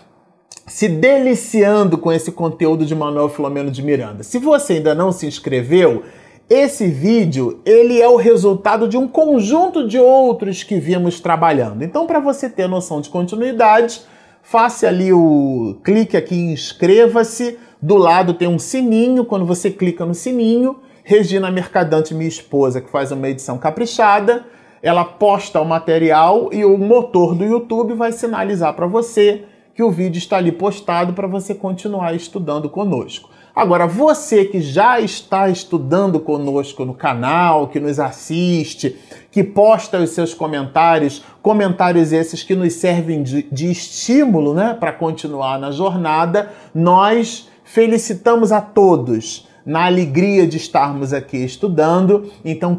se 0.70 0.88
deliciando 0.88 1.98
com 1.98 2.12
esse 2.12 2.30
conteúdo 2.30 2.86
de 2.86 2.94
Manuel 2.94 3.28
Filomeno 3.28 3.72
de 3.72 3.82
Miranda. 3.82 4.22
Se 4.22 4.38
você 4.38 4.74
ainda 4.74 4.94
não 4.94 5.10
se 5.10 5.26
inscreveu, 5.26 6.04
esse 6.48 6.86
vídeo 6.86 7.60
ele 7.66 8.00
é 8.00 8.08
o 8.08 8.14
resultado 8.14 8.86
de 8.86 8.96
um 8.96 9.08
conjunto 9.08 9.86
de 9.88 9.98
outros 9.98 10.62
que 10.62 10.78
vimos 10.78 11.18
trabalhando. 11.18 11.82
Então, 11.82 12.06
para 12.06 12.20
você 12.20 12.48
ter 12.48 12.68
noção 12.68 13.00
de 13.00 13.10
continuidade, 13.10 14.00
faça 14.44 14.86
ali 14.86 15.12
o 15.12 15.76
clique 15.82 16.16
aqui 16.16 16.36
em 16.36 16.52
inscreva-se. 16.52 17.58
Do 17.82 17.96
lado 17.96 18.34
tem 18.34 18.46
um 18.46 18.58
sininho. 18.58 19.24
Quando 19.24 19.44
você 19.44 19.72
clica 19.72 20.06
no 20.06 20.14
sininho, 20.14 20.78
Regina 21.02 21.50
Mercadante, 21.50 22.14
minha 22.14 22.28
esposa, 22.28 22.80
que 22.80 22.88
faz 22.88 23.10
uma 23.10 23.28
edição 23.28 23.58
caprichada, 23.58 24.46
ela 24.80 25.04
posta 25.04 25.60
o 25.60 25.64
material 25.64 26.48
e 26.52 26.64
o 26.64 26.78
motor 26.78 27.34
do 27.34 27.44
YouTube 27.44 27.94
vai 27.94 28.12
sinalizar 28.12 28.72
para 28.74 28.86
você 28.86 29.46
que 29.80 29.84
o 29.84 29.90
vídeo 29.90 30.18
está 30.18 30.36
ali 30.36 30.52
postado 30.52 31.14
para 31.14 31.26
você 31.26 31.54
continuar 31.54 32.14
estudando 32.14 32.68
conosco. 32.68 33.30
Agora, 33.56 33.86
você 33.86 34.44
que 34.44 34.60
já 34.60 35.00
está 35.00 35.48
estudando 35.48 36.20
conosco 36.20 36.84
no 36.84 36.92
canal, 36.92 37.66
que 37.68 37.80
nos 37.80 37.98
assiste, 37.98 38.94
que 39.30 39.42
posta 39.42 39.98
os 39.98 40.10
seus 40.10 40.34
comentários, 40.34 41.24
comentários 41.40 42.12
esses 42.12 42.42
que 42.42 42.54
nos 42.54 42.74
servem 42.74 43.22
de, 43.22 43.44
de 43.50 43.70
estímulo 43.70 44.52
né, 44.52 44.76
para 44.78 44.92
continuar 44.92 45.58
na 45.58 45.70
jornada, 45.70 46.50
nós 46.74 47.48
felicitamos 47.64 48.52
a 48.52 48.60
todos 48.60 49.48
na 49.64 49.86
alegria 49.86 50.46
de 50.46 50.58
estarmos 50.58 51.14
aqui 51.14 51.38
estudando. 51.38 52.30
Então, 52.44 52.78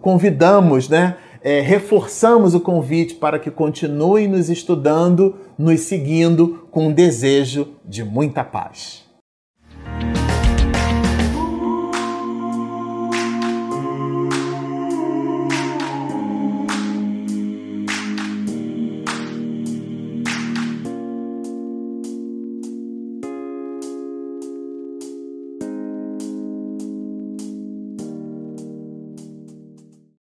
convidamos, 0.00 0.88
né? 0.88 1.14
É, 1.44 1.60
reforçamos 1.60 2.54
o 2.54 2.60
convite 2.60 3.16
para 3.16 3.38
que 3.38 3.50
continuem 3.50 4.26
nos 4.26 4.48
estudando, 4.48 5.36
nos 5.58 5.80
seguindo 5.80 6.66
com 6.70 6.88
um 6.88 6.92
desejo 6.92 7.68
de 7.84 8.02
muita 8.02 8.42
paz. 8.42 9.03